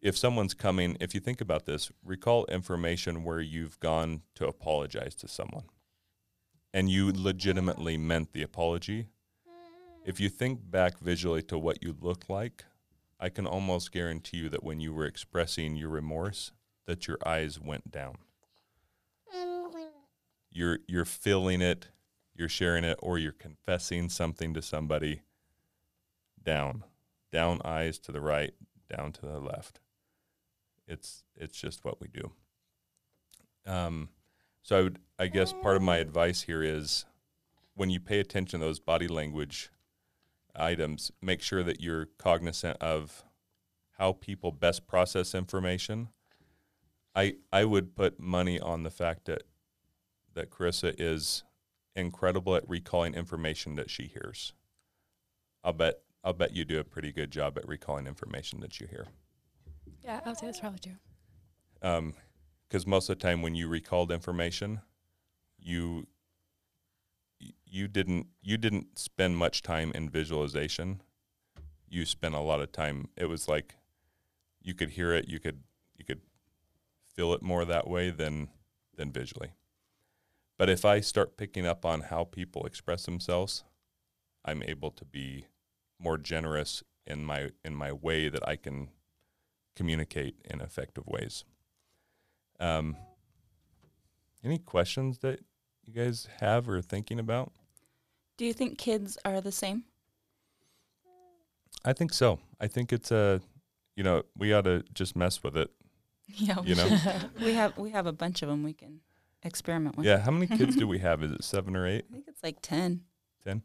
If 0.01 0.17
someone's 0.17 0.53
coming, 0.53 0.95
if 1.01 1.13
you 1.13 1.19
think 1.19 1.41
about 1.41 1.65
this, 1.65 1.91
recall 2.03 2.45
information 2.45 3.25
where 3.25 3.41
you've 3.41 3.79
gone 3.81 4.21
to 4.35 4.47
apologize 4.47 5.13
to 5.15 5.27
someone 5.27 5.65
and 6.73 6.89
you 6.89 7.11
legitimately 7.13 7.97
meant 7.97 8.31
the 8.31 8.43
apology. 8.43 9.07
If 10.05 10.19
you 10.19 10.29
think 10.29 10.71
back 10.71 10.99
visually 10.99 11.41
to 11.43 11.57
what 11.57 11.83
you 11.83 11.95
look 11.99 12.29
like, 12.29 12.63
I 13.19 13.29
can 13.29 13.45
almost 13.45 13.91
guarantee 13.91 14.37
you 14.37 14.49
that 14.49 14.63
when 14.63 14.79
you 14.79 14.93
were 14.93 15.05
expressing 15.05 15.75
your 15.75 15.89
remorse, 15.89 16.53
that 16.85 17.07
your 17.07 17.17
eyes 17.25 17.59
went 17.59 17.91
down. 17.91 18.15
You're 20.51 20.79
you're 20.87 21.05
feeling 21.05 21.61
it, 21.61 21.87
you're 22.35 22.49
sharing 22.49 22.83
it, 22.83 22.97
or 23.01 23.17
you're 23.17 23.31
confessing 23.31 24.09
something 24.09 24.53
to 24.53 24.61
somebody. 24.61 25.21
Down, 26.41 26.83
down 27.31 27.61
eyes 27.65 27.99
to 27.99 28.11
the 28.11 28.21
right, 28.21 28.53
down 28.89 29.11
to 29.13 29.21
the 29.21 29.39
left. 29.39 29.79
It's 30.87 31.23
it's 31.35 31.59
just 31.59 31.85
what 31.85 32.01
we 32.01 32.07
do. 32.07 32.31
Um, 33.65 34.09
so 34.63 34.77
I 34.77 34.81
would 34.81 34.99
I 35.19 35.27
guess 35.27 35.53
part 35.53 35.75
of 35.75 35.81
my 35.81 35.97
advice 35.97 36.43
here 36.43 36.63
is 36.63 37.05
when 37.75 37.89
you 37.89 37.99
pay 37.99 38.19
attention 38.19 38.59
to 38.59 38.65
those 38.65 38.79
body 38.79 39.07
language 39.07 39.69
items, 40.55 41.11
make 41.21 41.41
sure 41.41 41.63
that 41.63 41.81
you're 41.81 42.07
cognizant 42.17 42.77
of 42.81 43.23
how 43.97 44.13
people 44.13 44.51
best 44.51 44.87
process 44.87 45.35
information. 45.35 46.09
I 47.15 47.35
I 47.51 47.65
would 47.65 47.95
put 47.95 48.19
money 48.19 48.59
on 48.59 48.83
the 48.83 48.89
fact 48.89 49.25
that 49.25 49.43
that 50.33 50.49
Carissa 50.49 50.93
is 50.97 51.43
incredible 51.95 52.55
at 52.55 52.67
recalling 52.69 53.13
information 53.13 53.75
that 53.75 53.89
she 53.89 54.03
hears. 54.03 54.53
I'll 55.63 55.73
bet 55.73 55.95
I'll 56.23 56.33
bet 56.33 56.55
you 56.55 56.65
do 56.65 56.79
a 56.79 56.83
pretty 56.83 57.11
good 57.11 57.31
job 57.31 57.57
at 57.57 57.67
recalling 57.67 58.07
information 58.07 58.59
that 58.61 58.79
you 58.79 58.87
hear. 58.87 59.07
Yeah, 60.03 60.19
I 60.23 60.29
would 60.29 60.37
say 60.37 60.47
that's 60.47 60.59
probably 60.59 60.79
true. 60.79 60.95
Um, 61.81 62.13
because 62.67 62.85
most 62.85 63.09
of 63.09 63.17
the 63.17 63.23
time 63.23 63.41
when 63.41 63.55
you 63.55 63.67
recalled 63.67 64.11
information, 64.11 64.81
you 65.57 66.07
you 67.65 67.87
didn't 67.87 68.27
you 68.41 68.57
didn't 68.57 68.99
spend 68.99 69.37
much 69.37 69.61
time 69.61 69.91
in 69.95 70.09
visualization. 70.09 71.01
You 71.87 72.05
spent 72.05 72.35
a 72.35 72.39
lot 72.39 72.61
of 72.61 72.71
time. 72.71 73.09
It 73.15 73.25
was 73.25 73.47
like 73.47 73.75
you 74.61 74.73
could 74.73 74.91
hear 74.91 75.13
it, 75.13 75.27
you 75.27 75.39
could 75.39 75.63
you 75.97 76.05
could 76.05 76.21
feel 77.15 77.33
it 77.33 77.41
more 77.41 77.65
that 77.65 77.87
way 77.87 78.09
than 78.09 78.49
than 78.95 79.11
visually. 79.11 79.51
But 80.59 80.69
if 80.69 80.83
I 80.83 80.99
start 80.99 81.37
picking 81.37 81.65
up 81.65 81.85
on 81.85 82.01
how 82.01 82.25
people 82.25 82.65
express 82.65 83.05
themselves, 83.05 83.63
I'm 84.43 84.61
able 84.61 84.91
to 84.91 85.05
be 85.05 85.45
more 85.97 86.17
generous 86.17 86.83
in 87.07 87.23
my 87.23 87.51
in 87.63 87.73
my 87.73 87.93
way 87.93 88.27
that 88.27 88.45
I 88.45 88.57
can 88.57 88.89
communicate 89.77 90.35
in 90.43 90.59
effective 90.59 91.07
ways. 91.07 91.45
Um, 92.59 92.97
any 94.43 94.57
questions 94.57 95.19
that 95.19 95.39
you 95.85 95.93
guys 95.93 96.27
have 96.41 96.67
or 96.67 96.81
thinking 96.81 97.19
about? 97.19 97.53
Do 98.35 98.43
you 98.43 98.51
think 98.51 98.77
kids 98.77 99.17
are 99.23 99.39
the 99.39 99.53
same? 99.53 99.85
I 101.85 101.93
think 101.93 102.11
so. 102.11 102.39
I 102.59 102.67
think 102.67 102.91
it's 102.91 103.11
a, 103.11 103.39
you 103.95 104.03
know, 104.03 104.23
we 104.37 104.51
ought 104.51 104.65
to 104.65 104.83
just 104.93 105.15
mess 105.15 105.41
with 105.41 105.55
it. 105.55 105.71
Yeah, 106.27 106.61
You 106.63 106.75
know? 106.75 106.99
we 107.41 107.53
have 107.53 107.77
we 107.77 107.91
have 107.91 108.05
a 108.05 108.11
bunch 108.11 108.43
of 108.43 108.49
them 108.49 108.61
we 108.61 108.73
can 108.73 108.99
experiment 109.43 109.97
with. 109.97 110.05
Yeah. 110.05 110.19
How 110.19 110.31
many 110.31 110.47
kids 110.47 110.75
do 110.75 110.87
we 110.93 110.99
have? 110.99 111.23
Is 111.23 111.31
it 111.31 111.43
seven 111.43 111.75
or 111.75 111.87
eight? 111.87 112.05
I 112.09 112.13
think 112.13 112.25
it's 112.27 112.43
like 112.43 112.57
ten. 112.61 113.01
Ten? 113.43 113.61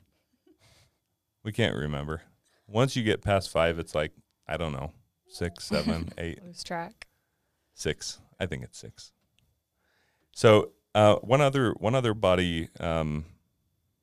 We 1.43 1.53
can't 1.53 1.77
remember. 1.77 2.23
Once 2.67 2.97
you 2.97 3.03
get 3.03 3.23
past 3.23 3.51
five, 3.51 3.79
it's 3.79 3.95
like 3.95 4.13
I 4.49 4.57
don't 4.57 4.73
know, 4.73 4.93
six, 5.29 5.65
seven, 5.65 6.11
eight. 6.19 6.43
Lose 6.43 6.63
track. 6.65 7.07
Six. 7.75 8.21
I 8.39 8.47
think 8.47 8.63
it's 8.63 8.79
six. 8.79 9.13
So 10.33 10.73
uh, 10.95 11.17
one 11.17 11.41
other 11.41 11.73
one 11.79 11.95
other 11.95 12.15
body 12.15 12.69
um, 12.81 13.27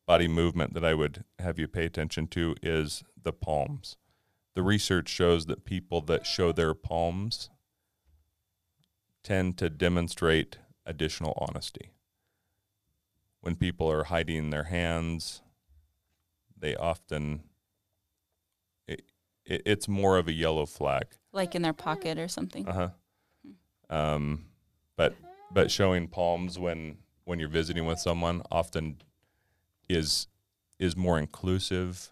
body 0.05 0.27
movement 0.27 0.73
that 0.73 0.85
I 0.85 0.93
would 0.93 1.23
have 1.39 1.57
you 1.57 1.67
pay 1.67 1.85
attention 1.85 2.27
to 2.27 2.55
is 2.61 3.03
the 3.21 3.33
palms. 3.33 3.97
The 4.53 4.63
research 4.63 5.07
shows 5.07 5.45
that 5.45 5.63
people 5.63 6.01
that 6.01 6.25
show 6.25 6.51
their 6.51 6.73
palms 6.73 7.49
tend 9.23 9.57
to 9.59 9.69
demonstrate 9.69 10.57
additional 10.85 11.33
honesty. 11.47 11.91
When 13.41 13.55
people 13.55 13.89
are 13.91 14.05
hiding 14.05 14.49
their 14.49 14.65
hands, 14.65 15.41
they 16.57 16.75
often 16.75 17.43
it, 18.87 19.03
it, 19.45 19.63
it's 19.65 19.87
more 19.87 20.17
of 20.17 20.27
a 20.27 20.33
yellow 20.33 20.65
flag. 20.65 21.05
Like 21.31 21.55
in 21.55 21.61
their 21.61 21.73
pocket 21.73 22.17
or 22.17 22.27
something. 22.27 22.67
Uh 22.67 22.73
huh. 23.89 23.95
Um, 23.95 24.45
but 24.95 25.15
but 25.51 25.71
showing 25.71 26.07
palms 26.07 26.57
when 26.59 26.97
when 27.25 27.39
you're 27.39 27.49
visiting 27.49 27.85
with 27.85 27.99
someone 27.99 28.41
often 28.51 29.01
is 29.89 30.27
is 30.79 30.95
more 30.95 31.19
inclusive, 31.19 32.09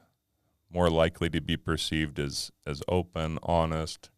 more 0.72 0.90
likely 0.90 1.30
to 1.30 1.42
be 1.42 1.58
perceived 1.58 2.20
as 2.20 2.52
as 2.66 2.82
open, 2.88 3.40
honest, 3.44 4.10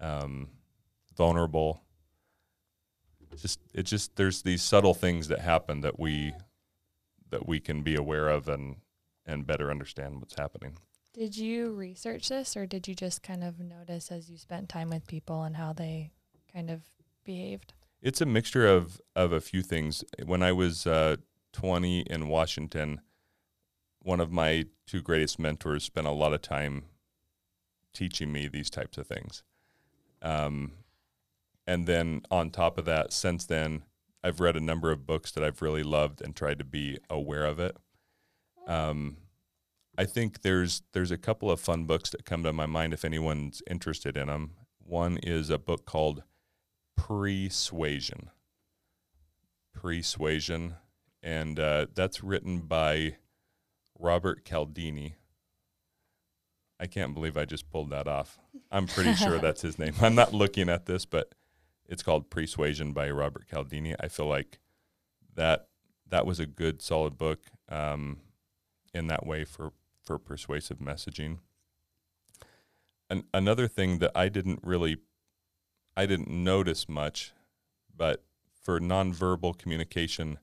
um, 0.00 0.48
vulnerable. 1.16 1.82
Just 3.36 3.60
it 3.74 3.84
just 3.84 4.16
there's 4.16 4.42
these 4.42 4.62
subtle 4.62 4.94
things 4.94 5.28
that 5.28 5.40
happen 5.40 5.80
that 5.80 5.98
we 5.98 6.32
that 7.30 7.46
we 7.46 7.60
can 7.60 7.82
be 7.82 7.94
aware 7.94 8.28
of 8.28 8.48
and 8.48 8.76
and 9.26 9.46
better 9.46 9.70
understand 9.70 10.20
what's 10.20 10.34
happening. 10.38 10.76
Did 11.12 11.36
you 11.36 11.72
research 11.72 12.28
this 12.28 12.56
or 12.56 12.66
did 12.66 12.88
you 12.88 12.94
just 12.94 13.22
kind 13.22 13.44
of 13.44 13.60
notice 13.60 14.10
as 14.10 14.30
you 14.30 14.38
spent 14.38 14.68
time 14.68 14.90
with 14.90 15.06
people 15.06 15.42
and 15.42 15.56
how 15.56 15.72
they 15.72 16.10
kind 16.52 16.70
of 16.70 16.82
behaved? 17.24 17.74
It's 18.00 18.20
a 18.20 18.26
mixture 18.26 18.66
of 18.66 19.00
of 19.14 19.32
a 19.32 19.40
few 19.40 19.62
things. 19.62 20.04
When 20.24 20.42
I 20.42 20.52
was 20.52 20.86
uh, 20.86 21.16
20 21.52 22.00
in 22.00 22.28
Washington, 22.28 23.00
one 24.00 24.20
of 24.20 24.32
my 24.32 24.66
two 24.86 25.00
greatest 25.00 25.38
mentors 25.38 25.84
spent 25.84 26.06
a 26.06 26.12
lot 26.12 26.32
of 26.32 26.42
time 26.42 26.84
teaching 27.92 28.32
me 28.32 28.48
these 28.48 28.70
types 28.70 28.98
of 28.98 29.06
things. 29.06 29.42
Um, 30.22 30.72
and 31.66 31.86
then 31.86 32.22
on 32.30 32.50
top 32.50 32.78
of 32.78 32.84
that, 32.86 33.12
since 33.12 33.46
then, 33.46 33.82
I've 34.24 34.40
read 34.40 34.56
a 34.56 34.60
number 34.60 34.90
of 34.90 35.06
books 35.06 35.32
that 35.32 35.44
I've 35.44 35.62
really 35.62 35.82
loved 35.82 36.22
and 36.22 36.34
tried 36.34 36.58
to 36.58 36.64
be 36.64 36.98
aware 37.10 37.44
of 37.44 37.58
it. 37.58 37.76
Um, 38.66 39.16
I 39.98 40.04
think 40.04 40.42
there's 40.42 40.82
there's 40.92 41.10
a 41.10 41.18
couple 41.18 41.50
of 41.50 41.60
fun 41.60 41.84
books 41.84 42.10
that 42.10 42.24
come 42.24 42.42
to 42.44 42.52
my 42.52 42.66
mind 42.66 42.92
if 42.92 43.04
anyone's 43.04 43.62
interested 43.68 44.16
in 44.16 44.28
them. 44.28 44.52
One 44.78 45.18
is 45.18 45.50
a 45.50 45.58
book 45.58 45.84
called 45.84 46.22
Persuasion. 46.96 48.30
Persuasion, 49.74 50.76
and 51.22 51.58
uh, 51.58 51.86
that's 51.94 52.22
written 52.22 52.60
by 52.60 53.16
Robert 53.98 54.44
Cialdini. 54.44 55.16
I 56.78 56.86
can't 56.86 57.14
believe 57.14 57.36
I 57.36 57.44
just 57.44 57.70
pulled 57.70 57.90
that 57.90 58.08
off. 58.08 58.38
I'm 58.70 58.86
pretty 58.86 59.14
sure 59.14 59.38
that's 59.40 59.62
his 59.62 59.78
name. 59.78 59.94
I'm 60.00 60.14
not 60.14 60.34
looking 60.34 60.68
at 60.68 60.86
this, 60.86 61.04
but 61.04 61.34
it's 61.92 62.02
called 62.02 62.30
Persuasion 62.30 62.94
by 62.94 63.10
Robert 63.10 63.46
Cialdini. 63.50 63.94
I 64.00 64.08
feel 64.08 64.24
like 64.24 64.58
that 65.34 65.68
that 66.08 66.24
was 66.24 66.40
a 66.40 66.46
good, 66.46 66.80
solid 66.80 67.18
book 67.18 67.40
um, 67.68 68.20
in 68.94 69.08
that 69.08 69.26
way 69.26 69.44
for 69.44 69.72
for 70.02 70.18
persuasive 70.18 70.78
messaging. 70.78 71.40
An, 73.10 73.24
another 73.34 73.68
thing 73.68 73.98
that 73.98 74.10
I 74.14 74.30
didn't 74.30 74.60
really, 74.62 74.96
I 75.94 76.06
didn't 76.06 76.30
notice 76.30 76.88
much, 76.88 77.34
but 77.94 78.24
for 78.62 78.80
nonverbal 78.80 79.58
communication, 79.58 80.38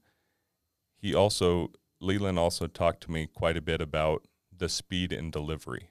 he 1.01 1.15
also 1.15 1.71
Leland 1.99 2.37
also 2.37 2.67
talked 2.67 3.01
to 3.03 3.11
me 3.11 3.25
quite 3.25 3.57
a 3.57 3.61
bit 3.61 3.81
about 3.81 4.27
the 4.55 4.69
speed 4.69 5.11
and 5.11 5.31
delivery 5.31 5.89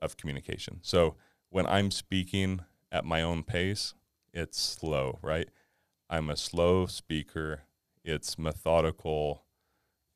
of 0.00 0.16
communication. 0.16 0.80
So 0.82 1.14
when 1.50 1.68
I'm 1.68 1.92
speaking 1.92 2.62
at 2.90 3.04
my 3.04 3.22
own 3.22 3.44
pace, 3.44 3.94
it's 4.32 4.60
slow, 4.60 5.18
right? 5.22 5.48
I'm 6.08 6.28
a 6.28 6.36
slow 6.36 6.86
speaker. 6.86 7.62
It's 8.04 8.38
methodical. 8.38 9.44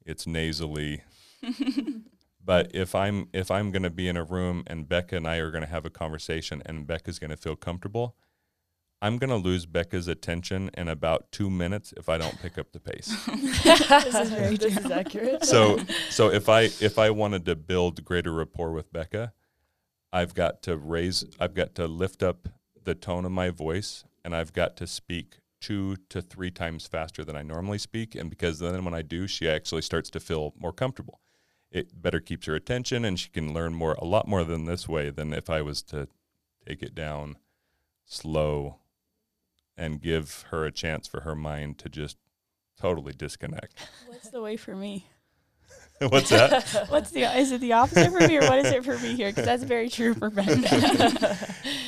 It's 0.04 0.26
nasally. 0.26 1.02
but 2.44 2.70
if 2.74 2.94
I'm 2.94 3.28
if 3.32 3.50
I'm 3.50 3.70
going 3.70 3.82
to 3.82 3.90
be 3.90 4.08
in 4.08 4.16
a 4.16 4.24
room 4.24 4.62
and 4.66 4.88
Becca 4.88 5.16
and 5.16 5.26
I 5.26 5.36
are 5.36 5.50
going 5.50 5.64
to 5.64 5.70
have 5.70 5.84
a 5.84 5.90
conversation 5.90 6.62
and 6.66 6.86
Becca's 6.86 7.18
going 7.18 7.30
to 7.30 7.36
feel 7.36 7.56
comfortable, 7.56 8.16
I'm 9.02 9.18
going 9.18 9.30
to 9.30 9.36
lose 9.36 9.66
Becca's 9.66 10.08
attention 10.08 10.70
in 10.74 10.88
about 10.88 11.30
2 11.32 11.50
minutes 11.50 11.92
if 11.96 12.08
I 12.08 12.18
don't 12.18 12.40
pick 12.40 12.58
up 12.58 12.72
the 12.72 12.80
pace. 12.80 13.14
this 13.26 14.14
is 14.14 14.30
very 14.30 14.56
this 14.56 14.76
is 14.76 14.90
accurate. 14.90 15.44
so 15.44 15.78
so 16.10 16.30
if 16.30 16.48
I 16.48 16.62
if 16.62 16.98
I 16.98 17.10
wanted 17.10 17.44
to 17.46 17.56
build 17.56 18.04
greater 18.04 18.32
rapport 18.32 18.72
with 18.72 18.92
Becca, 18.92 19.32
I've 20.12 20.34
got 20.34 20.62
to 20.62 20.76
raise 20.76 21.24
I've 21.38 21.54
got 21.54 21.74
to 21.76 21.86
lift 21.86 22.22
up 22.22 22.48
the 22.86 22.94
tone 22.94 23.24
of 23.24 23.32
my 23.32 23.50
voice 23.50 24.04
and 24.24 24.34
I've 24.34 24.52
got 24.52 24.76
to 24.78 24.86
speak 24.86 25.40
two 25.60 25.96
to 26.08 26.22
three 26.22 26.50
times 26.50 26.86
faster 26.86 27.24
than 27.24 27.36
I 27.36 27.42
normally 27.42 27.78
speak 27.78 28.14
and 28.14 28.30
because 28.30 28.60
then 28.60 28.84
when 28.84 28.94
I 28.94 29.02
do 29.02 29.26
she 29.26 29.48
actually 29.48 29.82
starts 29.82 30.08
to 30.10 30.20
feel 30.20 30.54
more 30.58 30.72
comfortable. 30.72 31.20
It 31.70 32.00
better 32.00 32.20
keeps 32.20 32.46
her 32.46 32.54
attention 32.54 33.04
and 33.04 33.18
she 33.18 33.28
can 33.28 33.52
learn 33.52 33.74
more 33.74 33.94
a 33.94 34.04
lot 34.04 34.28
more 34.28 34.44
than 34.44 34.64
this 34.64 34.88
way 34.88 35.10
than 35.10 35.34
if 35.34 35.50
I 35.50 35.60
was 35.62 35.82
to 35.84 36.08
take 36.66 36.82
it 36.82 36.94
down 36.94 37.36
slow 38.04 38.76
and 39.76 40.00
give 40.00 40.46
her 40.50 40.64
a 40.64 40.72
chance 40.72 41.06
for 41.06 41.22
her 41.22 41.34
mind 41.34 41.78
to 41.78 41.88
just 41.88 42.16
totally 42.80 43.12
disconnect. 43.12 43.74
What's 44.06 44.30
the 44.30 44.40
way 44.40 44.56
for 44.56 44.76
me? 44.76 45.06
What's 46.08 46.30
that? 46.30 46.86
What's 46.88 47.10
the 47.10 47.22
is 47.36 47.50
it 47.50 47.60
the 47.60 47.72
opposite 47.72 48.12
for 48.12 48.26
me 48.28 48.36
or 48.36 48.42
what 48.42 48.64
is 48.64 48.70
it 48.70 48.84
for 48.84 48.98
me 48.98 49.16
here? 49.16 49.30
Because 49.30 49.44
that's 49.44 49.64
very 49.64 49.88
true 49.88 50.14
for 50.14 50.30
Brenda. 50.30 51.36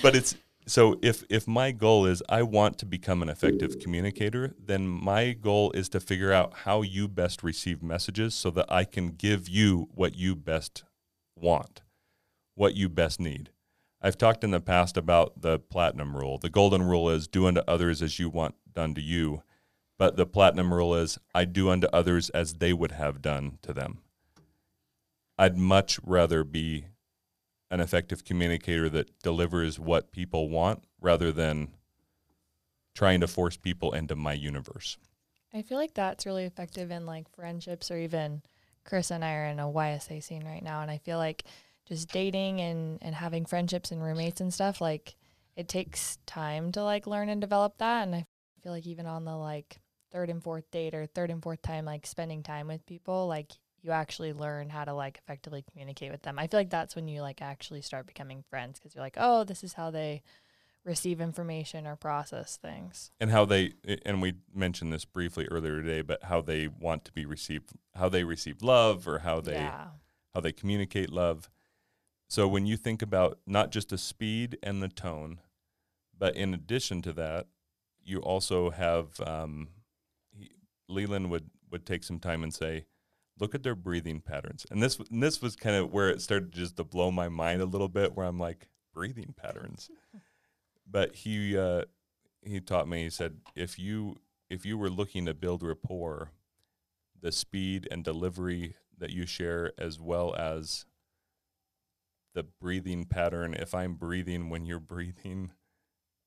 but 0.03 0.17
it's 0.17 0.35
so 0.69 0.99
if 1.03 1.25
if 1.29 1.49
my 1.49 1.73
goal 1.73 2.07
is 2.07 2.23
I 2.29 2.43
want 2.43 2.79
to 2.79 2.87
become 2.87 3.23
an 3.23 3.29
effective 3.29 3.81
communicator, 3.81 4.55
then 4.59 4.87
my 4.87 5.33
goal 5.33 5.73
is 5.73 5.89
to 5.91 6.01
figure 6.01 6.33
out 6.33 6.59
how 6.65 6.83
you 6.83 7.09
best 7.09 7.43
receive 7.43 7.83
messages 7.83 8.35
so 8.35 8.51
that 8.51 8.67
I 8.69 8.85
can 8.85 9.09
give 9.09 9.49
you 9.49 9.89
what 9.95 10.15
you 10.15 10.37
best 10.37 10.85
want, 11.35 11.83
what 12.55 12.75
you 12.75 12.89
best 12.89 13.19
need. 13.19 13.51
I've 14.01 14.19
talked 14.19 14.45
in 14.45 14.53
the 14.53 14.61
past 14.61 14.97
about 14.97 15.41
the 15.41 15.59
platinum 15.59 16.17
rule. 16.17 16.39
The 16.39 16.51
golden 16.51 16.83
rule 16.83 17.11
is 17.11 17.27
do 17.27 17.47
unto 17.47 17.63
others 17.67 18.03
as 18.03 18.19
you 18.19 18.29
want 18.29 18.55
done 18.73 18.95
to 18.95 19.01
you, 19.01 19.43
but 19.99 20.17
the 20.17 20.27
platinum 20.27 20.73
rule 20.73 20.95
is 20.95 21.19
I 21.35 21.47
do 21.47 21.71
unto 21.71 21.89
others 21.89 22.31
as 22.31 22.55
they 22.55 22.73
would 22.73 22.93
have 22.93 23.23
done 23.23 23.59
to 23.63 23.73
them. 23.73 23.99
I'd 25.37 25.57
much 25.57 25.99
rather 26.05 26.45
be 26.45 26.87
an 27.71 27.81
effective 27.81 28.25
communicator 28.25 28.89
that 28.89 29.19
delivers 29.23 29.79
what 29.79 30.13
people 30.13 30.49
want 30.49 30.85
rather 31.01 31.33
than 31.33 31.69
trying 32.95 33.21
to 33.21 33.29
force 33.29 33.57
people 33.57 33.93
into 33.93 34.17
my 34.17 34.33
universe. 34.33 34.97
I 35.55 35.63
feel 35.63 35.79
like 35.79 35.95
that's 35.95 36.27
really 36.27 36.45
effective 36.45 36.91
in 36.91 37.07
like 37.07 37.29
friendships 37.35 37.91
or 37.91 37.99
even 37.99 38.43
Chris 38.85 39.11
and 39.11 39.25
I 39.25 39.35
are 39.35 39.47
in 39.47 39.61
a 39.61 39.67
YSA 39.67 40.23
scene 40.23 40.45
right 40.45 40.63
now 40.63 40.81
and 40.81 40.91
I 40.91 40.99
feel 40.99 41.19
like 41.19 41.45
just 41.87 42.11
dating 42.11 42.61
and 42.61 42.99
and 43.03 43.15
having 43.15 43.47
friendships 43.47 43.91
and 43.91 44.03
roommates 44.03 44.41
and 44.41 44.53
stuff 44.53 44.81
like 44.81 45.17
it 45.57 45.69
takes 45.69 46.19
time 46.27 46.71
to 46.73 46.83
like 46.83 47.07
learn 47.07 47.29
and 47.29 47.41
develop 47.41 47.79
that 47.79 48.07
and 48.07 48.15
I 48.15 48.27
feel 48.63 48.73
like 48.73 48.87
even 48.87 49.07
on 49.07 49.25
the 49.25 49.37
like 49.37 49.79
third 50.11 50.31
and 50.31 50.43
fourth 50.43 50.71
date 50.71 50.95
or 50.95 51.07
third 51.07 51.31
and 51.31 51.43
fourth 51.43 51.63
time 51.63 51.85
like 51.85 52.07
spending 52.07 52.43
time 52.43 52.67
with 52.67 52.85
people 52.87 53.27
like 53.27 53.53
you 53.83 53.91
actually 53.91 54.33
learn 54.33 54.71
how 54.71 54.85
to 54.85 54.93
like 54.93 55.19
effectively 55.19 55.65
communicate 55.71 56.11
with 56.11 56.23
them. 56.23 56.39
I 56.39 56.47
feel 56.47 56.61
like 56.61 56.71
that's 56.71 56.97
when 56.97 57.09
you 57.09 57.23
like 57.23 57.41
actually 57.41 57.83
start 57.83 58.07
becoming 58.07 58.45
friends 58.51 58.79
because 58.79 58.95
you're 58.95 59.05
like, 59.05 59.17
"Oh, 59.19 59.45
this 59.45 59.63
is 59.63 59.75
how 59.75 59.91
they 59.91 60.23
receive 60.85 61.21
information 61.21 61.87
or 61.87 61.97
process 61.97 62.57
things." 62.57 63.11
and 63.21 63.31
how 63.31 63.45
they 63.45 63.75
and 64.05 64.21
we 64.21 64.35
mentioned 64.55 64.93
this 64.93 65.05
briefly 65.05 65.47
earlier 65.51 65.81
today 65.81 66.03
but 66.03 66.25
how 66.25 66.41
they 66.41 66.67
want 66.67 67.05
to 67.05 67.13
be 67.13 67.25
received 67.25 67.71
how 67.95 68.09
they 68.09 68.25
receive 68.25 68.63
love 68.63 69.07
or 69.07 69.21
how 69.21 69.41
they 69.41 69.53
yeah. 69.53 69.89
how 70.35 70.41
they 70.41 70.53
communicate 70.53 71.11
love 71.11 71.51
so 72.29 72.47
when 72.47 72.67
you 72.67 72.77
think 72.77 73.01
about 73.01 73.39
not 73.47 73.71
just 73.71 73.89
the 73.91 73.99
speed 73.99 74.59
and 74.63 74.83
the 74.83 74.89
tone 74.89 75.41
but 76.17 76.35
in 76.37 76.53
addition 76.53 77.01
to 77.03 77.13
that 77.13 77.47
you 78.03 78.19
also 78.21 78.71
have 78.71 79.21
um, 79.21 79.69
he, 80.31 80.51
leland 80.89 81.31
would 81.31 81.51
would 81.71 81.85
take 81.85 82.03
some 82.03 82.19
time 82.19 82.43
and 82.43 82.55
say 82.55 82.87
look 83.41 83.55
at 83.55 83.63
their 83.63 83.75
breathing 83.75 84.21
patterns. 84.21 84.67
And 84.71 84.83
this 84.83 84.99
and 85.11 85.23
this 85.23 85.41
was 85.41 85.57
kind 85.57 85.77
of 85.77 85.93
where 85.93 86.09
it 86.09 86.21
started 86.21 86.53
just 86.53 86.77
to 86.77 86.85
blow 86.85 87.11
my 87.11 87.29
mind 87.29 87.63
a 87.63 87.67
little 87.67 87.89
bit 87.89 88.15
where 88.15 88.27
i'm 88.27 88.39
like 88.39 88.69
breathing 88.93 89.35
patterns. 89.37 89.91
But 90.91 91.17
he 91.17 91.55
uh, 91.55 91.83
he 92.43 92.61
taught 92.61 92.89
me 92.89 93.03
he 93.03 93.11
said 93.11 93.37
if 93.55 93.79
you 93.79 94.17
if 94.49 94.65
you 94.65 94.79
were 94.79 94.91
looking 94.91 95.27
to 95.27 95.35
build 95.35 95.63
rapport 95.63 96.33
the 97.21 97.33
speed 97.33 97.87
and 97.91 98.05
delivery 98.05 98.77
that 98.97 99.11
you 99.11 99.27
share 99.27 99.73
as 99.79 100.01
well 100.01 100.35
as 100.35 100.87
the 102.35 102.43
breathing 102.43 103.05
pattern 103.05 103.55
if 103.55 103.75
i'm 103.75 103.95
breathing 103.95 104.49
when 104.49 104.65
you're 104.65 104.81
breathing 104.81 105.51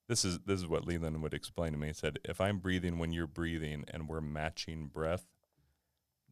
this 0.07 0.25
is 0.25 0.39
this 0.45 0.59
is 0.59 0.67
what 0.67 0.85
leland 0.85 1.21
would 1.21 1.33
explain 1.33 1.71
to 1.71 1.77
me. 1.77 1.87
He 1.87 1.93
said 1.93 2.19
if 2.25 2.41
i'm 2.41 2.59
breathing 2.59 2.97
when 2.97 3.11
you're 3.11 3.27
breathing 3.27 3.85
and 3.87 4.07
we're 4.07 4.21
matching 4.21 4.87
breath 4.87 5.25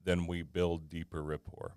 then 0.10 0.28
we 0.28 0.42
build 0.42 0.90
deeper 0.90 1.22
rapport 1.22 1.74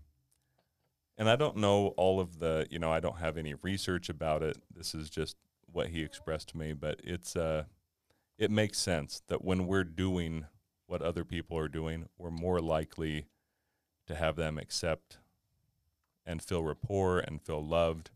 and 1.19 1.29
i 1.29 1.37
don't 1.37 1.57
know 1.57 1.89
all 1.97 2.19
of 2.21 2.39
the 2.39 2.67
you 2.71 2.79
know 2.79 2.91
i 2.91 3.01
don't 3.01 3.19
have 3.19 3.37
any 3.37 3.55
research 3.63 4.09
about 4.09 4.43
it 4.43 4.57
this 4.75 4.95
is 4.95 5.11
just 5.11 5.37
what 5.71 5.89
he 5.89 6.03
expressed 6.03 6.49
to 6.49 6.57
me 6.57 6.73
but 6.73 7.01
it's 7.05 7.37
uh 7.37 7.65
it 8.39 8.51
makes 8.51 8.79
sense 8.79 9.23
that 9.29 9.45
when 9.45 9.67
we're 9.67 9.85
doing 9.85 10.47
what 10.87 11.01
other 11.01 11.25
people 11.25 11.57
are 11.57 11.69
doing, 11.69 12.09
we're 12.19 12.31
more 12.31 12.61
likely 12.61 13.27
to 14.07 14.15
have 14.15 14.37
them 14.37 14.59
accept 14.59 15.19
and 16.27 16.43
feel 16.43 16.63
rapport 16.63 17.19
and 17.19 17.41
feel 17.41 17.65
loved 17.65 18.11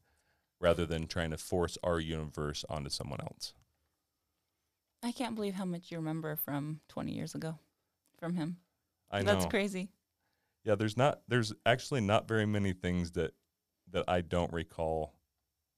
rather 0.60 0.84
than 0.84 1.06
trying 1.06 1.30
to 1.30 1.38
force 1.38 1.78
our 1.82 2.00
universe 2.00 2.64
onto 2.68 2.90
someone 2.90 3.20
else. 3.20 3.54
I 5.02 5.12
can't 5.12 5.34
believe 5.34 5.54
how 5.54 5.64
much 5.64 5.90
you 5.90 5.98
remember 5.98 6.36
from 6.36 6.80
20 6.88 7.12
years 7.12 7.34
ago 7.34 7.58
from 8.18 8.34
him. 8.34 8.56
I 9.10 9.22
know. 9.22 9.32
That's 9.32 9.46
crazy. 9.46 9.90
Yeah, 10.66 10.74
there's 10.74 10.96
not 10.96 11.20
there's 11.28 11.52
actually 11.64 12.00
not 12.00 12.26
very 12.26 12.44
many 12.44 12.72
things 12.72 13.12
that 13.12 13.34
that 13.92 14.04
I 14.08 14.20
don't 14.20 14.52
recall 14.52 15.14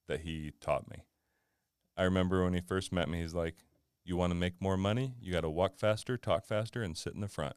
that 0.07 0.21
he 0.21 0.51
taught 0.59 0.89
me. 0.89 1.03
I 1.95 2.03
remember 2.03 2.43
when 2.43 2.55
he 2.55 2.61
first 2.61 2.91
met 2.91 3.07
me, 3.07 3.21
he's 3.21 3.35
like, 3.35 3.57
"You 4.03 4.17
want 4.17 4.31
to 4.31 4.35
make 4.35 4.59
more 4.59 4.77
money? 4.77 5.13
You 5.21 5.31
got 5.31 5.41
to 5.41 5.49
walk 5.49 5.77
faster, 5.77 6.17
talk 6.17 6.43
faster, 6.43 6.81
and 6.81 6.97
sit 6.97 7.13
in 7.13 7.21
the 7.21 7.27
front." 7.27 7.55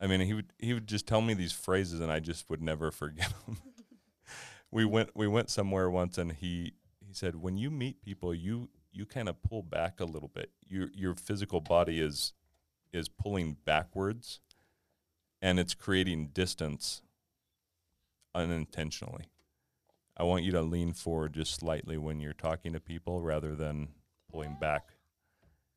I 0.00 0.06
mean, 0.06 0.20
he 0.20 0.34
would 0.34 0.52
he 0.58 0.74
would 0.74 0.86
just 0.86 1.06
tell 1.06 1.22
me 1.22 1.34
these 1.34 1.52
phrases, 1.52 2.00
and 2.00 2.12
I 2.12 2.20
just 2.20 2.50
would 2.50 2.62
never 2.62 2.90
forget 2.92 3.32
them. 3.46 3.58
we 4.70 4.84
went 4.84 5.10
we 5.14 5.26
went 5.26 5.50
somewhere 5.50 5.90
once, 5.90 6.18
and 6.18 6.32
he 6.32 6.74
he 7.00 7.14
said, 7.14 7.36
"When 7.36 7.56
you 7.56 7.70
meet 7.70 8.02
people, 8.02 8.34
you 8.34 8.68
you 8.92 9.06
kind 9.06 9.28
of 9.28 9.42
pull 9.42 9.62
back 9.62 10.00
a 10.00 10.04
little 10.04 10.28
bit. 10.34 10.50
Your 10.68 10.88
your 10.94 11.14
physical 11.14 11.62
body 11.62 12.00
is 12.00 12.34
is 12.92 13.08
pulling 13.08 13.56
backwards, 13.64 14.40
and 15.40 15.58
it's 15.58 15.74
creating 15.74 16.28
distance 16.28 17.02
unintentionally." 18.34 19.26
I 20.16 20.22
want 20.22 20.44
you 20.44 20.52
to 20.52 20.62
lean 20.62 20.94
forward 20.94 21.34
just 21.34 21.54
slightly 21.54 21.98
when 21.98 22.20
you're 22.20 22.32
talking 22.32 22.72
to 22.72 22.80
people 22.80 23.20
rather 23.20 23.54
than 23.54 23.88
pulling 24.30 24.56
back. 24.58 24.92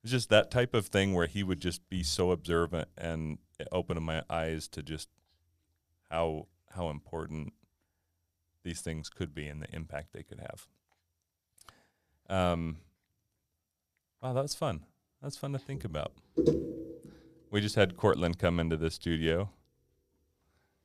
It's 0.01 0.11
just 0.11 0.29
that 0.29 0.49
type 0.49 0.73
of 0.73 0.87
thing 0.87 1.13
where 1.13 1.27
he 1.27 1.43
would 1.43 1.59
just 1.59 1.87
be 1.89 2.03
so 2.03 2.31
observant 2.31 2.87
and 2.97 3.39
open 3.71 4.01
my 4.01 4.23
eyes 4.29 4.69
to 4.69 4.81
just 4.81 5.09
how 6.09 6.47
how 6.71 6.89
important 6.89 7.53
these 8.63 8.79
things 8.79 9.09
could 9.09 9.33
be 9.33 9.47
and 9.47 9.61
the 9.61 9.75
impact 9.75 10.13
they 10.13 10.23
could 10.23 10.39
have. 10.39 10.67
Um, 12.29 12.77
wow, 14.21 14.33
that 14.33 14.41
was 14.41 14.55
fun. 14.55 14.85
That's 15.21 15.35
fun 15.35 15.51
to 15.53 15.59
think 15.59 15.83
about. 15.83 16.13
We 17.51 17.61
just 17.61 17.75
had 17.75 17.97
Cortland 17.97 18.37
come 18.37 18.59
into 18.59 18.77
the 18.77 18.91
studio. 18.91 19.49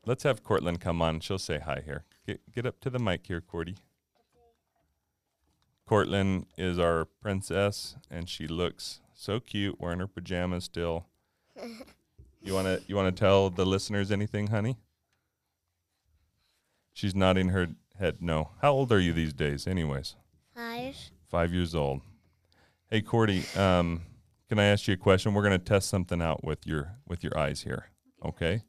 Let's 0.07 0.22
have 0.22 0.42
Cortland 0.42 0.81
come 0.81 1.03
on. 1.03 1.20
She'll 1.20 1.38
say 1.38 1.59
hi 1.59 1.83
here. 1.85 2.05
Get 2.27 2.40
get 2.53 2.66
up 2.66 2.81
to 2.81 2.90
the 2.90 2.98
mic 2.98 3.27
here, 3.27 3.40
Cordy. 3.40 3.77
Cortland 5.87 6.46
is 6.57 6.79
our 6.79 7.05
princess, 7.05 7.96
and 8.11 8.29
she 8.29 8.46
looks 8.46 9.00
so 9.14 9.40
cute 9.40 9.79
wearing 9.79 9.98
her 9.98 10.07
pajamas 10.07 10.64
still. 10.64 11.07
You 12.42 12.55
wanna 12.55 12.81
you 12.87 12.96
wanna 12.96 13.12
tell 13.12 13.50
the 13.50 13.66
listeners 13.66 14.11
anything, 14.11 14.48
honey? 14.48 14.79
She's 16.94 17.14
nodding 17.14 17.48
her 17.50 17.68
head 17.98 18.22
no. 18.22 18.50
How 18.62 18.72
old 18.72 18.92
are 18.92 19.00
you 19.00 19.12
these 19.12 19.33
days, 19.33 19.66
anyways? 19.66 20.14
Five. 20.55 20.96
Five 21.29 21.53
years 21.53 21.74
old. 21.74 22.00
Hey, 22.90 23.03
Cordy, 23.03 23.44
um, 23.57 24.03
can 24.48 24.59
I 24.59 24.64
ask 24.64 24.87
you 24.88 24.94
a 24.94 24.96
question? 24.98 25.35
We're 25.35 25.42
gonna 25.42 25.59
test 25.59 25.88
something 25.88 26.20
out 26.22 26.44
with 26.44 26.66
your 26.66 26.96
with 27.07 27.22
your 27.24 27.37
eyes 27.37 27.62
here, 27.62 27.90
okay? 28.24 28.62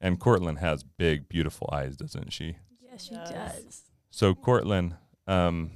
And 0.00 0.18
Cortland 0.20 0.58
has 0.58 0.82
big, 0.84 1.28
beautiful 1.28 1.68
eyes, 1.72 1.96
doesn't 1.96 2.32
she? 2.32 2.56
Yes, 2.80 3.04
she 3.04 3.14
Yes. 3.14 3.62
does. 3.64 3.82
So, 4.10 4.34
Cortland, 4.34 4.96
um, 5.26 5.72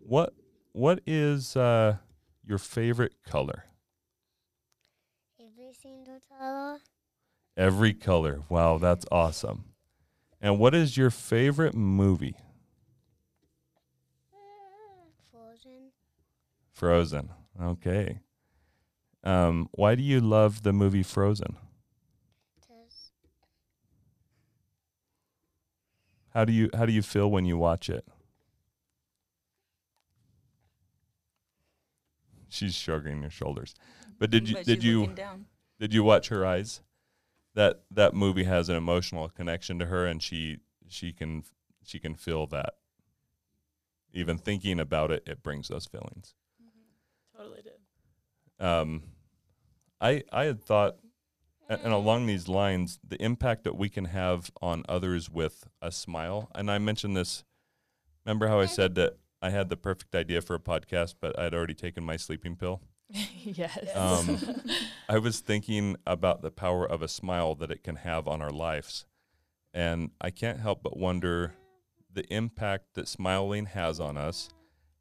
what 0.00 0.34
what 0.72 1.00
is 1.06 1.56
uh, 1.56 1.96
your 2.44 2.58
favorite 2.58 3.14
color? 3.24 3.64
Every 5.38 5.72
single 5.72 6.20
color. 6.28 6.78
Every 7.56 7.94
color. 7.94 8.42
Wow, 8.48 8.78
that's 8.78 9.06
awesome. 9.10 9.64
And 10.40 10.58
what 10.58 10.74
is 10.74 10.96
your 10.96 11.10
favorite 11.10 11.74
movie? 11.74 12.36
Frozen. 15.30 15.92
Frozen. 16.72 17.30
Okay. 17.60 18.20
Um, 19.26 19.68
why 19.72 19.94
do 19.96 20.02
you 20.02 20.20
love 20.20 20.62
the 20.62 20.72
movie 20.72 21.02
Frozen? 21.02 21.56
Cause 22.66 23.10
How 26.32 26.44
do 26.44 26.52
you 26.52 26.70
how 26.74 26.86
do 26.86 26.92
you 26.92 27.02
feel 27.02 27.30
when 27.30 27.44
you 27.44 27.58
watch 27.58 27.90
it? 27.90 28.06
She's 32.48 32.74
shrugging 32.74 33.22
her 33.22 33.30
shoulders. 33.30 33.74
But 34.18 34.30
did 34.30 34.48
you 34.48 34.54
But 34.54 34.66
did 34.66 34.82
you 34.84 35.08
down. 35.08 35.46
did 35.80 35.92
you 35.92 36.02
watch 36.04 36.28
her 36.28 36.46
eyes? 36.46 36.82
That 37.54 37.82
that 37.90 38.14
movie 38.14 38.44
has 38.44 38.68
an 38.68 38.76
emotional 38.76 39.28
connection 39.28 39.78
to 39.80 39.86
her 39.86 40.06
and 40.06 40.22
she 40.22 40.58
she 40.88 41.12
can 41.12 41.42
she 41.84 41.98
can 41.98 42.14
feel 42.14 42.46
that. 42.48 42.74
Even 44.12 44.38
thinking 44.38 44.78
about 44.80 45.10
it, 45.10 45.24
it 45.26 45.42
brings 45.42 45.68
those 45.68 45.86
feelings. 45.86 46.34
Totally 47.36 47.62
did. 47.62 48.64
um, 48.66 49.02
I 50.06 50.22
I 50.32 50.44
had 50.44 50.62
thought, 50.62 50.98
and 51.68 51.92
along 51.92 52.26
these 52.26 52.46
lines, 52.46 53.00
the 53.06 53.20
impact 53.20 53.64
that 53.64 53.76
we 53.76 53.88
can 53.88 54.06
have 54.06 54.52
on 54.62 54.84
others 54.88 55.28
with 55.28 55.66
a 55.82 55.90
smile. 55.90 56.48
And 56.54 56.70
I 56.70 56.78
mentioned 56.78 57.16
this. 57.16 57.44
Remember 58.24 58.46
how 58.46 58.60
I 58.60 58.66
said 58.66 58.94
that 58.96 59.18
I 59.42 59.50
had 59.50 59.68
the 59.68 59.76
perfect 59.76 60.14
idea 60.14 60.40
for 60.42 60.54
a 60.54 60.60
podcast, 60.60 61.14
but 61.20 61.38
I'd 61.38 61.54
already 61.54 61.74
taken 61.74 62.04
my 62.04 62.16
sleeping 62.16 62.56
pill. 62.56 62.82
yes. 63.10 63.78
Um, 63.94 64.38
I 65.08 65.18
was 65.18 65.40
thinking 65.40 65.96
about 66.06 66.42
the 66.42 66.50
power 66.50 66.88
of 66.88 67.02
a 67.02 67.08
smile 67.08 67.54
that 67.56 67.70
it 67.70 67.82
can 67.82 67.96
have 67.96 68.28
on 68.28 68.40
our 68.40 68.50
lives, 68.50 69.06
and 69.74 70.10
I 70.20 70.30
can't 70.30 70.60
help 70.60 70.82
but 70.84 70.96
wonder 70.96 71.54
the 72.12 72.32
impact 72.32 72.94
that 72.94 73.08
smiling 73.08 73.66
has 73.66 73.98
on 73.98 74.16
us, 74.16 74.50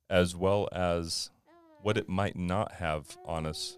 as 0.10 0.36
well 0.36 0.68
as 0.72 1.30
what 1.82 1.98
it 1.98 2.10
might 2.10 2.36
not 2.36 2.74
have 2.74 3.18
on 3.26 3.46
us 3.46 3.78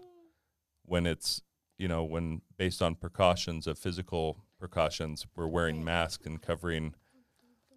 when 0.88 1.06
it's 1.06 1.42
you 1.78 1.88
know 1.88 2.02
when 2.04 2.42
based 2.56 2.82
on 2.82 2.94
precautions 2.94 3.66
of 3.66 3.78
physical 3.78 4.44
precautions. 4.58 5.26
We're 5.36 5.46
wearing 5.46 5.84
masks 5.84 6.26
and 6.26 6.40
covering 6.42 6.94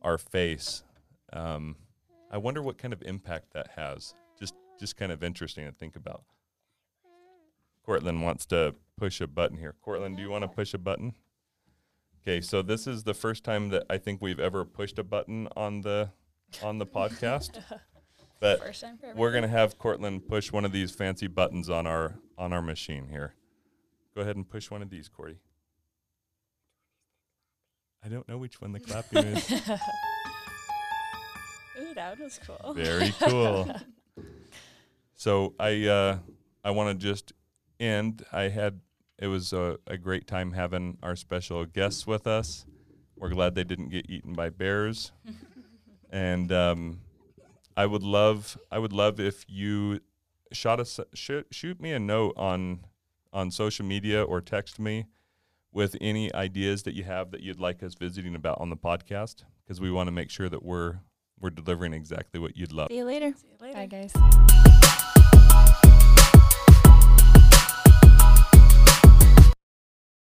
our 0.01 0.17
face. 0.17 0.83
Um, 1.31 1.75
I 2.31 2.37
wonder 2.37 2.61
what 2.61 2.77
kind 2.77 2.93
of 2.93 3.01
impact 3.03 3.53
that 3.53 3.71
has. 3.75 4.13
Just 4.39 4.53
just 4.79 4.97
kind 4.97 5.11
of 5.11 5.23
interesting 5.23 5.65
to 5.65 5.71
think 5.71 5.95
about. 5.95 6.23
Cortland 7.85 8.21
wants 8.21 8.45
to 8.47 8.75
push 8.97 9.21
a 9.21 9.27
button 9.27 9.57
here. 9.57 9.75
Cortland, 9.81 10.17
do 10.17 10.23
you 10.23 10.29
want 10.29 10.43
to 10.43 10.47
push 10.47 10.73
a 10.73 10.77
button? 10.77 11.13
Okay, 12.21 12.39
so 12.39 12.61
this 12.61 12.85
is 12.85 13.03
the 13.03 13.15
first 13.15 13.43
time 13.43 13.69
that 13.69 13.83
I 13.89 13.97
think 13.97 14.21
we've 14.21 14.39
ever 14.39 14.63
pushed 14.63 14.99
a 14.99 15.03
button 15.03 15.47
on 15.55 15.81
the 15.81 16.09
on 16.63 16.77
the 16.77 16.85
podcast. 16.85 17.61
But 18.41 18.59
First 18.59 18.81
time 18.81 18.97
for 18.97 19.13
we're 19.13 19.31
gonna 19.31 19.47
have 19.47 19.77
Cortland 19.77 20.27
push 20.27 20.51
one 20.51 20.65
of 20.65 20.71
these 20.71 20.89
fancy 20.89 21.27
buttons 21.27 21.69
on 21.69 21.85
our 21.85 22.15
on 22.41 22.51
our 22.51 22.61
machine 22.61 23.07
here. 23.07 23.35
Go 24.15 24.21
ahead 24.21 24.35
and 24.35 24.49
push 24.49 24.71
one 24.71 24.81
of 24.81 24.89
these, 24.89 25.07
Cordy. 25.07 25.37
I 28.03 28.09
don't 28.09 28.27
know 28.27 28.37
which 28.37 28.59
one 28.59 28.71
the 28.71 28.79
clapping 28.79 29.23
is. 29.25 29.51
Ooh, 31.79 31.93
that 31.93 32.19
was 32.19 32.39
cool. 32.45 32.73
Very 32.73 33.13
cool. 33.19 33.71
So 35.13 35.53
I 35.59 35.85
uh, 35.85 36.17
I 36.63 36.71
want 36.71 36.99
to 36.99 37.05
just 37.07 37.31
end. 37.79 38.25
I 38.33 38.43
had 38.49 38.79
it 39.19 39.27
was 39.27 39.53
a, 39.53 39.77
a 39.85 39.95
great 39.95 40.25
time 40.25 40.53
having 40.53 40.97
our 41.03 41.15
special 41.15 41.63
guests 41.63 42.07
with 42.07 42.25
us. 42.25 42.65
We're 43.15 43.29
glad 43.29 43.53
they 43.53 43.63
didn't 43.63 43.89
get 43.89 44.09
eaten 44.09 44.33
by 44.33 44.49
bears, 44.49 45.11
and 46.09 46.51
um, 46.51 47.01
I 47.77 47.85
would 47.85 48.01
love 48.01 48.57
I 48.71 48.79
would 48.79 48.93
love 48.93 49.19
if 49.19 49.45
you 49.47 49.99
shot 50.51 50.79
us 50.79 50.99
shoot, 51.13 51.47
shoot 51.51 51.79
me 51.81 51.91
a 51.91 51.99
note 51.99 52.33
on 52.37 52.81
on 53.33 53.51
social 53.51 53.85
media 53.85 54.23
or 54.23 54.41
text 54.41 54.79
me 54.79 55.05
with 55.71 55.95
any 56.01 56.33
ideas 56.33 56.83
that 56.83 56.93
you 56.93 57.03
have 57.03 57.31
that 57.31 57.41
you'd 57.41 57.59
like 57.59 57.81
us 57.81 57.95
visiting 57.95 58.35
about 58.35 58.59
on 58.59 58.69
the 58.69 58.77
podcast 58.77 59.43
because 59.63 59.79
we 59.79 59.89
want 59.89 60.07
to 60.07 60.11
make 60.11 60.29
sure 60.29 60.49
that 60.49 60.63
we're 60.63 60.99
we're 61.39 61.49
delivering 61.49 61.93
exactly 61.93 62.39
what 62.39 62.55
you'd 62.55 62.71
love. 62.71 62.89
See 62.89 62.97
you 62.97 63.05
later. 63.05 63.33
See 63.35 63.47
you 63.47 63.67
later. 63.67 63.75
Bye, 63.75 63.85
guys. 63.87 65.07